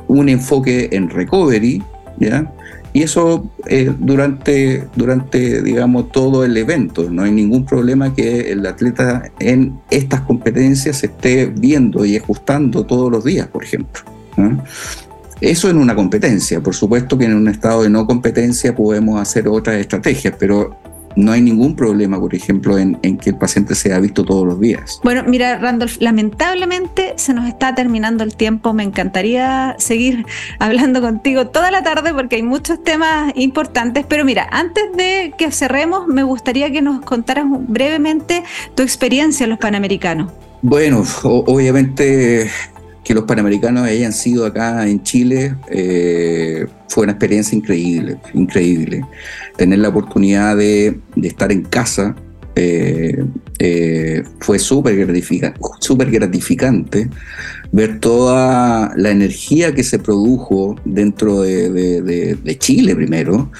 un 0.07 0.29
enfoque 0.29 0.89
en 0.93 1.11
recovery, 1.11 1.83
¿ya? 2.19 2.51
Y 2.95 3.03
eso 3.03 3.51
eh, 3.67 3.93
durante, 3.99 4.89
durante, 4.97 5.63
digamos, 5.63 6.11
todo 6.11 6.45
el 6.45 6.57
evento. 6.57 7.11
No 7.11 7.23
hay 7.23 7.31
ningún 7.31 7.67
problema 7.67 8.15
que 8.15 8.51
el 8.51 8.65
atleta 8.67 9.31
en 9.39 9.79
estas 9.91 10.23
competencias 10.23 11.05
esté 11.05 11.47
viendo 11.47 12.07
y 12.07 12.17
ajustando 12.17 12.87
todos 12.87 13.13
los 13.13 13.25
días, 13.25 13.47
por 13.49 13.63
ejemplo. 13.63 14.03
Eso 15.41 15.71
en 15.71 15.79
una 15.79 15.95
competencia. 15.95 16.61
Por 16.61 16.75
supuesto 16.75 17.17
que 17.17 17.25
en 17.25 17.35
un 17.35 17.49
estado 17.49 17.83
de 17.83 17.91
no 17.91 18.07
competencia 18.07 18.75
podemos 18.75 19.21
hacer 19.21 19.49
otras 19.49 19.77
estrategias, 19.77 20.35
pero 20.39 20.77
no 21.19 21.33
hay 21.33 21.43
ningún 21.43 21.75
problema, 21.75 22.19
por 22.19 22.35
ejemplo, 22.35 22.79
en, 22.79 22.97
que 23.19 23.31
el 23.31 23.37
paciente 23.37 23.75
sea 23.75 23.99
visto 23.99 24.25
todos 24.25 24.47
los 24.47 24.61
días. 24.61 25.01
Bueno, 25.03 25.25
mira, 25.27 25.59
Randolph, 25.59 25.97
lamentablemente 25.99 27.15
se 27.17 27.35
nos 27.35 27.49
está 27.49 27.75
terminando 27.75 28.23
el 28.23 28.37
tiempo. 28.37 28.73
Me 28.73 28.85
encantaría 28.85 29.75
seguir 29.79 30.27
hablando 30.59 31.01
contigo 31.01 31.49
toda 31.49 31.71
la 31.71 31.83
tarde 31.83 32.15
porque 32.15 32.37
hay 32.37 32.43
muchos 32.43 32.83
temas 32.83 33.33
importantes. 33.35 34.07
Pero 34.09 34.25
mira, 34.25 34.49
antes 34.51 34.85
de 34.97 35.35
que 35.37 35.51
cerremos, 35.51 36.07
me 36.07 36.23
gustaría 36.23 36.71
que 36.71 36.83
nos 36.83 37.01
contaras 37.01 37.47
brevemente 37.49 38.45
tu 38.75 38.83
experiencia 38.83 39.45
en 39.45 39.51
los 39.51 39.59
Panamericanos. 39.59 40.33
Bueno, 40.63 41.05
obviamente 41.23 42.51
que 43.09 43.15
los 43.15 43.25
Panamericanos 43.25 43.85
hayan 43.85 44.13
sido 44.13 44.45
acá 44.45 44.87
en 44.87 45.03
Chile 45.03 45.55
eh, 45.71 46.67
fue 46.91 47.05
una 47.05 47.13
experiencia 47.13 47.57
increíble, 47.57 48.19
increíble. 48.35 49.03
Tener 49.57 49.79
la 49.79 49.89
oportunidad 49.89 50.59
de, 50.59 51.01
estar 51.23 51.51
en 51.51 51.63
casa 51.63 52.15
eh, 52.55 53.25
eh, 53.61 54.23
fue 54.41 54.59
súper 54.59 54.95
gratificante, 54.95 55.59
gratificante 56.11 57.09
ver 57.73 57.99
toda 57.99 58.93
la 58.95 59.11
energía 59.11 59.75
que 59.75 59.85
se 59.85 59.99
produjo 59.99 60.77
dentro 60.85 61.41
de 61.41 62.57
Chile 62.59 62.95
primero, 62.95 63.51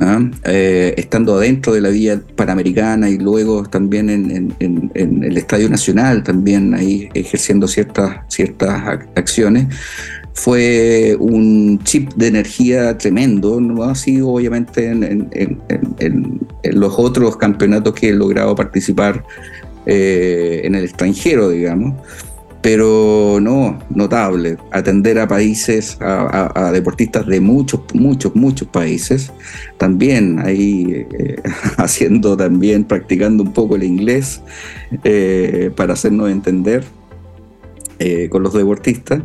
¿ah? 0.00 0.20
Eh, 0.44 0.94
estando 0.96 1.36
adentro 1.36 1.72
de 1.72 1.80
la 1.80 1.88
Villa 1.90 2.20
Panamericana 2.36 3.10
y 3.10 3.18
luego 3.18 3.64
también 3.64 4.08
en, 4.10 4.92
el 4.98 5.36
Estadio 5.36 5.68
Nacional, 5.68 6.22
también 6.22 6.74
ahí 6.74 7.08
ejerciendo 7.14 7.68
ciertas, 7.68 8.20
ciertas 8.28 8.82
acciones, 9.14 9.66
fue 10.34 11.16
un 11.18 11.80
chip 11.82 12.12
de 12.14 12.28
energía 12.28 12.96
tremendo, 12.96 13.60
no 13.60 13.82
ha 13.84 13.94
sido 13.94 14.28
obviamente 14.28 14.86
en, 14.86 15.28
los 16.62 16.94
otros 16.98 17.36
campeonatos 17.36 17.94
que 17.94 18.10
he 18.10 18.12
logrado 18.12 18.54
participar 18.54 19.24
eh, 19.86 20.60
en 20.64 20.74
el 20.74 20.84
extranjero, 20.84 21.50
digamos 21.50 21.94
pero 22.60 23.38
no, 23.40 23.78
notable. 23.90 24.56
Atender 24.72 25.18
a 25.18 25.28
países, 25.28 25.96
a, 26.00 26.70
deportistas 26.72 27.26
de 27.26 27.40
muchos, 27.40 27.80
muchos, 27.94 28.34
muchos 28.34 28.68
países. 28.68 29.32
También 29.76 30.40
ahí 30.40 31.06
eh, 31.18 31.36
haciendo 31.76 32.36
también, 32.36 32.84
practicando 32.84 33.42
un 33.42 33.52
poco 33.52 33.76
el 33.76 33.84
inglés 33.84 34.42
eh, 35.04 35.70
para 35.76 35.92
hacernos 35.92 36.30
entender 36.30 36.84
eh, 37.98 38.28
con 38.28 38.42
los 38.42 38.54
deportistas. 38.54 39.22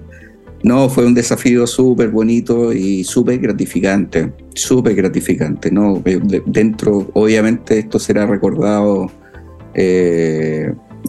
No, 0.61 0.87
fue 0.87 1.05
un 1.05 1.13
desafío 1.13 1.67
súper 1.67 2.09
bonito 2.09 2.71
y 2.71 3.03
súper 3.03 3.39
gratificante, 3.39 4.31
súper 4.53 4.95
gratificante. 4.95 5.71
¿no? 5.71 6.01
Dentro, 6.45 7.09
obviamente, 7.13 7.79
esto 7.79 7.99
será 7.99 8.25
recordado 8.25 9.11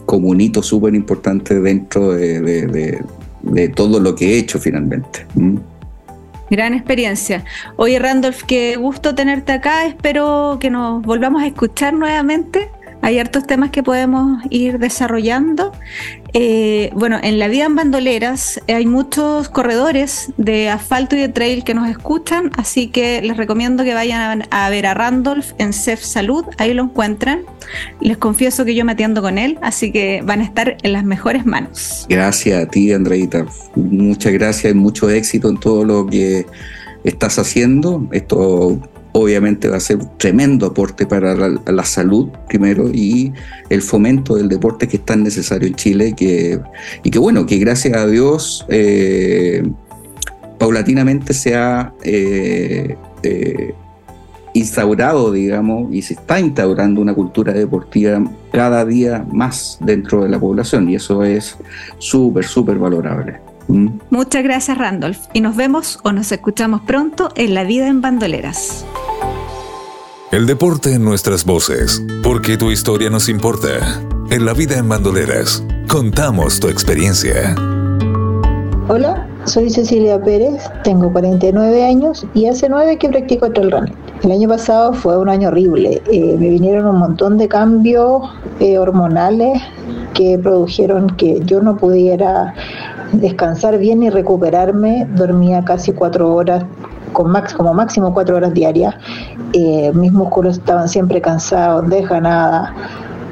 como 0.05 0.29
un 0.29 0.41
hito 0.41 0.61
súper 0.61 0.95
importante 0.95 1.59
dentro 1.59 2.11
de, 2.13 3.03
todo 3.75 3.99
lo 3.99 4.15
que 4.15 4.33
he 4.33 4.37
hecho 4.39 4.59
finalmente. 4.59 5.25
Gran 6.49 6.73
experiencia. 6.73 7.43
Oye, 7.75 7.97
Randolph, 7.99 8.43
qué 8.43 8.75
gusto 8.75 9.15
tenerte 9.15 9.51
acá. 9.51 9.85
Espero 9.85 10.57
que 10.59 10.69
nos 10.69 11.01
volvamos 11.03 11.41
a 11.41 11.47
escuchar 11.47 11.93
nuevamente. 11.93 12.69
Hay 13.05 13.19
hartos 13.19 13.45
temas 13.45 13.69
que 13.69 13.83
podemos 13.83 14.41
ir 14.49 14.79
desarrollando. 14.79 15.71
Eh, 16.33 16.89
bueno, 16.95 17.19
en 17.21 17.37
la 17.37 17.47
vida 17.47 17.65
en 17.65 17.75
bandoleras 17.75 18.59
hay 18.67 18.87
muchos 18.87 19.47
corredores 19.47 20.31
de 20.37 20.69
asfalto 20.69 21.15
y 21.15 21.19
de 21.19 21.29
trail 21.29 21.63
que 21.63 21.75
nos 21.75 21.87
escuchan, 21.87 22.49
así 22.57 22.87
que 22.87 23.21
les 23.21 23.37
recomiendo 23.37 23.83
que 23.83 23.93
vayan 23.93 24.43
a, 24.49 24.69
ver 24.71 24.87
a 24.87 24.95
Randolph 24.95 25.51
en 25.59 25.71
CEF 25.71 26.01
Salud, 26.01 26.45
ahí 26.57 26.73
lo 26.73 26.81
encuentran. 26.81 27.41
Les 28.01 28.17
confieso 28.17 28.65
que 28.65 28.73
yo 28.73 28.83
me 28.85 28.93
atiendo 28.93 29.21
con 29.21 29.37
él, 29.37 29.59
así 29.61 29.91
que 29.91 30.23
van 30.23 30.41
a 30.41 30.43
estar 30.43 30.75
en 30.81 30.91
las 30.91 31.03
mejores 31.03 31.45
manos. 31.45 32.07
Gracias 32.09 32.63
a 32.63 32.67
ti, 32.67 32.91
Andreita. 32.91 33.45
Muchas 33.75 34.33
gracias 34.33 34.73
y 34.73 34.75
mucho 34.75 35.11
éxito 35.11 35.49
en 35.49 35.59
todo 35.59 35.85
lo 35.85 36.07
que 36.07 36.47
estás 37.03 37.37
haciendo. 37.37 38.09
Esto 38.11 38.79
obviamente 39.17 39.69
va 39.69 39.77
a 39.77 39.79
ser 39.79 39.97
un 39.97 40.09
tremendo 40.17 40.65
aporte 40.65 41.05
para 41.05 41.33
la, 41.35 41.85
salud 41.85 42.29
primero 42.49 42.89
y 42.89 43.31
el 43.69 43.81
fomento 43.81 44.35
del 44.35 44.49
deporte 44.49 44.89
que 44.89 44.97
es 44.97 45.05
tan 45.05 45.23
necesario 45.23 45.69
en 45.69 45.75
Chile 45.75 46.13
y 47.03 47.09
que 47.09 47.19
bueno, 47.19 47.45
que 47.45 47.57
gracias 47.57 47.95
a 47.95 48.05
Dios 48.07 48.65
eh, 48.67 49.63
paulatinamente 50.57 51.33
se 51.33 51.55
ha 51.55 51.93
eh, 52.03 52.97
eh, 53.23 53.73
instaurado, 54.53 55.31
digamos, 55.31 55.93
y 55.93 56.01
se 56.01 56.15
está 56.15 56.41
instaurando 56.41 56.99
una 56.99 57.13
cultura 57.13 57.53
deportiva 57.53 58.21
cada 58.51 58.83
día 58.83 59.25
más 59.31 59.77
dentro 59.79 60.23
de 60.23 60.29
la 60.29 60.39
población 60.39 60.89
y 60.89 60.95
eso 60.95 61.23
es 61.23 61.57
súper, 61.99 62.43
súper 62.43 62.77
valorable. 62.77 63.39
¿Mm? 63.69 63.87
Muchas 64.09 64.43
gracias 64.43 64.77
Randolph 64.77 65.19
y 65.31 65.39
nos 65.39 65.55
vemos 65.55 65.99
o 66.03 66.11
nos 66.11 66.31
escuchamos 66.33 66.81
pronto 66.81 67.29
en 67.35 67.53
La 67.53 67.63
Vida 67.63 67.87
en 67.87 68.01
Bandoleras. 68.01 68.85
El 70.35 70.47
deporte 70.47 70.93
en 70.93 71.05
nuestras 71.05 71.45
voces, 71.45 72.03
porque 72.21 72.57
tu 72.57 72.69
historia 72.69 73.09
nos 73.09 73.29
importa. 73.29 74.01
En 74.29 74.45
la 74.45 74.51
vida 74.51 74.77
en 74.77 74.89
bandoleras, 74.89 75.63
contamos 75.87 76.59
tu 76.59 76.67
experiencia. 76.67 77.55
Hola, 78.89 79.25
soy 79.45 79.69
Cecilia 79.69 80.21
Pérez, 80.21 80.69
tengo 80.83 81.09
49 81.13 81.85
años 81.85 82.27
y 82.33 82.47
hace 82.47 82.67
9 82.67 82.97
que 82.97 83.07
practico 83.07 83.49
trail 83.49 83.71
running. 83.71 83.95
El 84.23 84.31
año 84.33 84.49
pasado 84.49 84.91
fue 84.91 85.17
un 85.17 85.29
año 85.29 85.47
horrible, 85.47 86.01
eh, 86.11 86.35
me 86.37 86.49
vinieron 86.49 86.85
un 86.85 86.97
montón 86.97 87.37
de 87.37 87.47
cambios 87.47 88.29
eh, 88.59 88.77
hormonales 88.77 89.61
que 90.13 90.37
produjeron 90.37 91.11
que 91.11 91.39
yo 91.45 91.61
no 91.61 91.77
pudiera 91.77 92.53
descansar 93.13 93.77
bien 93.77 94.03
y 94.03 94.09
recuperarme, 94.09 95.07
dormía 95.15 95.63
casi 95.63 95.93
cuatro 95.93 96.35
horas 96.35 96.65
con 97.15 97.31
max, 97.31 97.53
como 97.53 97.73
máximo 97.73 98.13
cuatro 98.13 98.35
horas 98.35 98.53
diarias. 98.53 98.93
Eh, 99.53 99.91
mis 99.95 100.11
músculos 100.11 100.57
estaban 100.57 100.87
siempre 100.87 101.21
cansados, 101.21 101.83
nada 102.21 102.75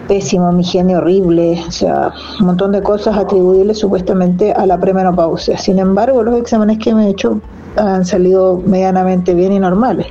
pésimo, 0.07 0.51
mi 0.51 0.61
higiene 0.61 0.97
horrible, 0.97 1.61
o 1.67 1.71
sea, 1.71 2.11
un 2.39 2.47
montón 2.47 2.71
de 2.71 2.81
cosas 2.81 3.17
atribuibles 3.17 3.79
supuestamente 3.79 4.51
a 4.51 4.65
la 4.65 4.79
premenopausia. 4.79 5.57
Sin 5.57 5.79
embargo, 5.79 6.23
los 6.23 6.37
exámenes 6.37 6.79
que 6.79 6.93
me 6.93 7.07
he 7.07 7.09
hecho 7.09 7.39
han 7.75 8.05
salido 8.05 8.61
medianamente 8.65 9.33
bien 9.33 9.53
y 9.53 9.59
normales. 9.59 10.07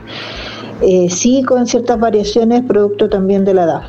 Eh, 0.81 1.09
sí 1.11 1.43
con 1.45 1.67
ciertas 1.67 1.99
variaciones 1.99 2.63
producto 2.63 3.09
también 3.09 3.45
de 3.45 3.55
la 3.55 3.65
edad. 3.65 3.83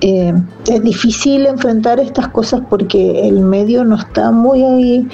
Eh, 0.00 0.32
es 0.68 0.82
difícil 0.82 1.46
enfrentar 1.46 1.98
estas 1.98 2.28
cosas 2.28 2.62
porque 2.70 3.28
el 3.28 3.40
medio 3.40 3.84
no 3.84 3.96
está 3.96 4.30
muy, 4.30 5.08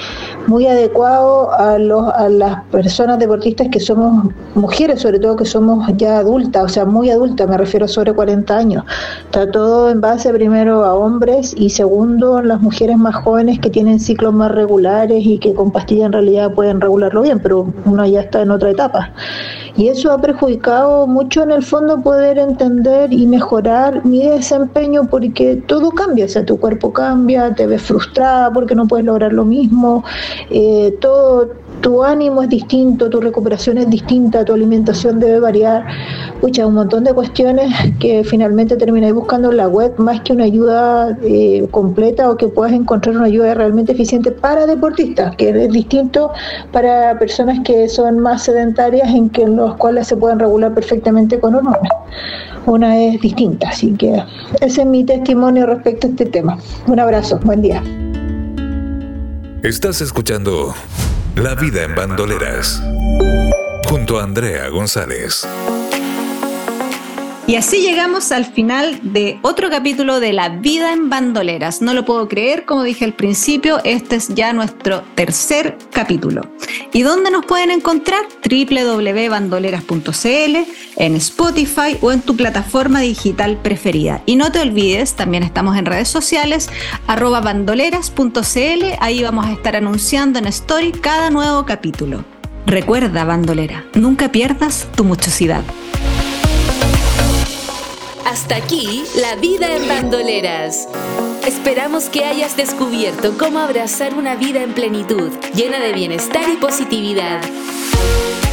muy 0.47 0.66
adecuado 0.66 1.53
a, 1.53 1.79
los, 1.79 2.12
a 2.12 2.29
las 2.29 2.64
personas 2.64 3.18
deportistas 3.18 3.68
que 3.70 3.81
somos 3.81 4.29
mujeres, 4.55 5.01
sobre 5.01 5.18
todo 5.18 5.37
que 5.37 5.47
somos 5.47 5.88
ya 5.97 6.18
adultas, 6.18 6.64
o 6.64 6.68
sea, 6.68 6.85
muy 6.85 7.11
adultas, 7.11 7.49
me 7.49 7.57
refiero 7.57 7.87
a 7.87 7.88
sobre 7.88 8.12
40 8.12 8.57
años. 8.57 8.85
Está 9.25 9.51
todo 9.51 9.88
en 9.88 10.03
base 10.03 10.33
primero 10.35 10.85
a 10.85 10.94
hombres 10.94 11.55
y 11.57 11.70
segundo 11.70 12.42
las 12.42 12.61
mujeres 12.61 12.99
más 12.99 13.14
jóvenes 13.16 13.61
que 13.61 13.70
tienen 13.70 14.01
ciclos 14.01 14.35
más 14.35 14.51
regulares 14.51 15.25
y 15.25 15.38
que 15.38 15.55
con 15.55 15.70
pastillas 15.70 16.07
en 16.07 16.12
realidad 16.12 16.53
pueden 16.53 16.81
regularlo 16.81 17.23
bien, 17.23 17.40
pero 17.40 17.73
uno 17.87 18.07
ya 18.07 18.20
está 18.20 18.42
en 18.42 18.51
otra 18.51 18.70
etapa. 18.70 19.12
Y 19.76 19.88
eso 19.88 20.12
ha 20.12 20.20
perjudicado 20.20 21.06
mucho 21.06 21.42
en 21.42 21.50
el 21.50 21.62
fondo 21.62 22.00
poder 22.00 22.38
entender 22.38 23.12
y 23.12 23.26
mejorar 23.26 24.04
mi 24.04 24.22
desempeño 24.22 25.08
porque 25.10 25.56
todo 25.66 25.90
cambia, 25.90 26.26
o 26.26 26.28
sea, 26.28 26.44
tu 26.44 26.58
cuerpo 26.60 26.92
cambia, 26.92 27.54
te 27.54 27.66
ves 27.66 27.82
frustrada 27.82 28.52
porque 28.52 28.76
no 28.76 28.87
puedes 28.87 29.04
lograr 29.04 29.32
lo 29.32 29.44
mismo, 29.44 30.04
eh, 30.50 30.96
todo 31.00 31.50
tu 31.80 32.02
ánimo 32.02 32.42
es 32.42 32.48
distinto, 32.48 33.10
tu 33.10 33.20
recuperación 33.20 33.78
es 33.78 33.90
distinta, 33.90 34.44
tu 34.44 34.54
alimentación 34.54 35.20
debe 35.20 35.40
variar. 35.40 35.84
Pucha, 36.40 36.66
un 36.66 36.74
montón 36.74 37.04
de 37.04 37.12
cuestiones 37.12 37.72
que 38.00 38.24
finalmente 38.24 38.76
termináis 38.76 39.14
buscando 39.14 39.50
en 39.50 39.58
la 39.58 39.68
web 39.68 39.92
más 39.98 40.20
que 40.22 40.32
una 40.32 40.44
ayuda 40.44 41.16
eh, 41.22 41.66
completa 41.70 42.30
o 42.30 42.37
que 42.37 42.48
puedas 42.48 42.72
encontrar 42.72 43.16
una 43.16 43.26
ayuda 43.26 43.54
realmente 43.54 43.92
eficiente 43.92 44.30
para 44.30 44.66
deportistas, 44.66 45.37
que 45.37 45.50
es 45.50 45.70
distinto 45.70 46.30
para 46.72 47.18
personas 47.18 47.60
que 47.64 47.88
son 47.88 48.18
más 48.18 48.44
sedentarias 48.44 49.08
en 49.10 49.28
que 49.30 49.46
los 49.46 49.76
cuales 49.76 50.06
se 50.06 50.16
pueden 50.16 50.38
regular 50.38 50.74
perfectamente 50.74 51.38
con 51.38 51.54
hormonas. 51.54 51.92
Una 52.66 52.98
es 52.98 53.20
distinta, 53.20 53.68
así 53.68 53.92
que 53.92 54.22
ese 54.60 54.80
es 54.80 54.87
mi 54.87 55.04
testimonio 55.04 55.66
respecto 55.66 56.06
a 56.06 56.10
este 56.10 56.26
tema. 56.26 56.58
Un 56.87 56.98
abrazo, 56.98 57.38
buen 57.44 57.60
día. 57.60 57.82
Estás 59.62 60.00
escuchando 60.00 60.74
la 61.37 61.55
vida 61.55 61.83
en 61.83 61.94
bandoleras. 61.94 62.83
Junto 63.88 64.18
a 64.18 64.23
Andrea 64.23 64.68
González. 64.68 65.47
Y 67.46 67.57
así 67.57 67.83
llegamos 67.83 68.33
al 68.33 68.46
final 68.46 68.98
de 69.02 69.38
otro 69.42 69.68
capítulo 69.68 70.18
de 70.18 70.33
La 70.33 70.48
vida 70.48 70.94
en 70.94 71.11
bandoleras. 71.11 71.83
No 71.83 71.92
lo 71.92 72.07
puedo 72.07 72.26
creer, 72.26 72.64
como 72.64 72.85
dije 72.85 73.04
al 73.04 73.12
principio, 73.12 73.83
este 73.85 74.16
es 74.16 74.28
ya 74.28 74.54
nuestro 74.54 75.02
tercer 75.14 75.76
capítulo. 75.92 76.40
¿Y 76.94 77.02
dónde 77.02 77.30
nos 77.30 77.44
pueden 77.44 77.70
encontrar? 77.70 78.22
www.bandoleras.cl, 78.48 80.57
en 80.96 81.16
Spotify 81.16 81.98
o 82.00 82.12
en 82.12 82.22
tu 82.22 82.35
plataforma 82.35 83.00
digital 83.00 83.59
preferida. 83.59 84.22
Y 84.24 84.37
no 84.37 84.50
te 84.50 84.61
olvides, 84.61 85.12
también 85.12 85.42
estamos 85.42 85.76
en 85.76 85.85
redes 85.85 86.09
sociales, 86.09 86.70
arroba 87.07 87.42
bandoleras.cl, 87.42 88.85
ahí 89.00 89.22
vamos 89.22 89.44
a 89.44 89.52
estar 89.52 89.76
anunciando 89.76 90.38
en 90.38 90.46
Story 90.46 90.92
cada 90.92 91.28
nuevo 91.28 91.66
capítulo. 91.66 92.24
Recuerda, 92.64 93.24
bandolera, 93.24 93.85
nunca 93.92 94.33
pierdas 94.33 94.88
tu 94.96 95.04
muchosidad. 95.04 95.62
Hasta 98.35 98.57
aquí, 98.57 99.05
la 99.20 99.37
vida 99.37 99.77
en 99.77 99.87
bandoleras. 99.87 100.88
Esperamos 101.47 102.07
que 102.07 102.25
hayas 102.25 102.57
descubierto 102.57 103.38
cómo 103.38 103.61
abrazar 103.61 104.14
una 104.14 104.35
vida 104.35 104.64
en 104.64 104.75
plenitud, 104.75 105.31
llena 105.55 105.79
de 105.79 105.92
bienestar 105.92 106.42
y 106.53 106.57
positividad. 106.57 107.40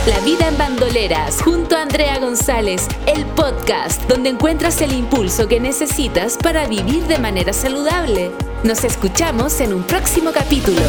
La 0.06 0.20
vida 0.20 0.50
en 0.50 0.58
bandoleras, 0.60 1.42
junto 1.42 1.76
a 1.76 1.82
Andrea 1.82 2.20
González, 2.20 2.88
el 3.08 3.26
podcast 3.26 4.04
donde 4.08 4.30
encuentras 4.30 4.80
el 4.84 4.94
impulso 4.94 5.48
que 5.48 5.60
necesitas 5.60 6.38
para 6.38 6.68
vivir 6.68 7.08
de 7.08 7.18
manera 7.18 7.52
saludable. 7.52 8.30
Nos 8.64 8.84
escuchamos 8.84 9.62
en 9.62 9.74
un 9.74 9.82
próximo 9.82 10.32
capítulo. 10.32 10.82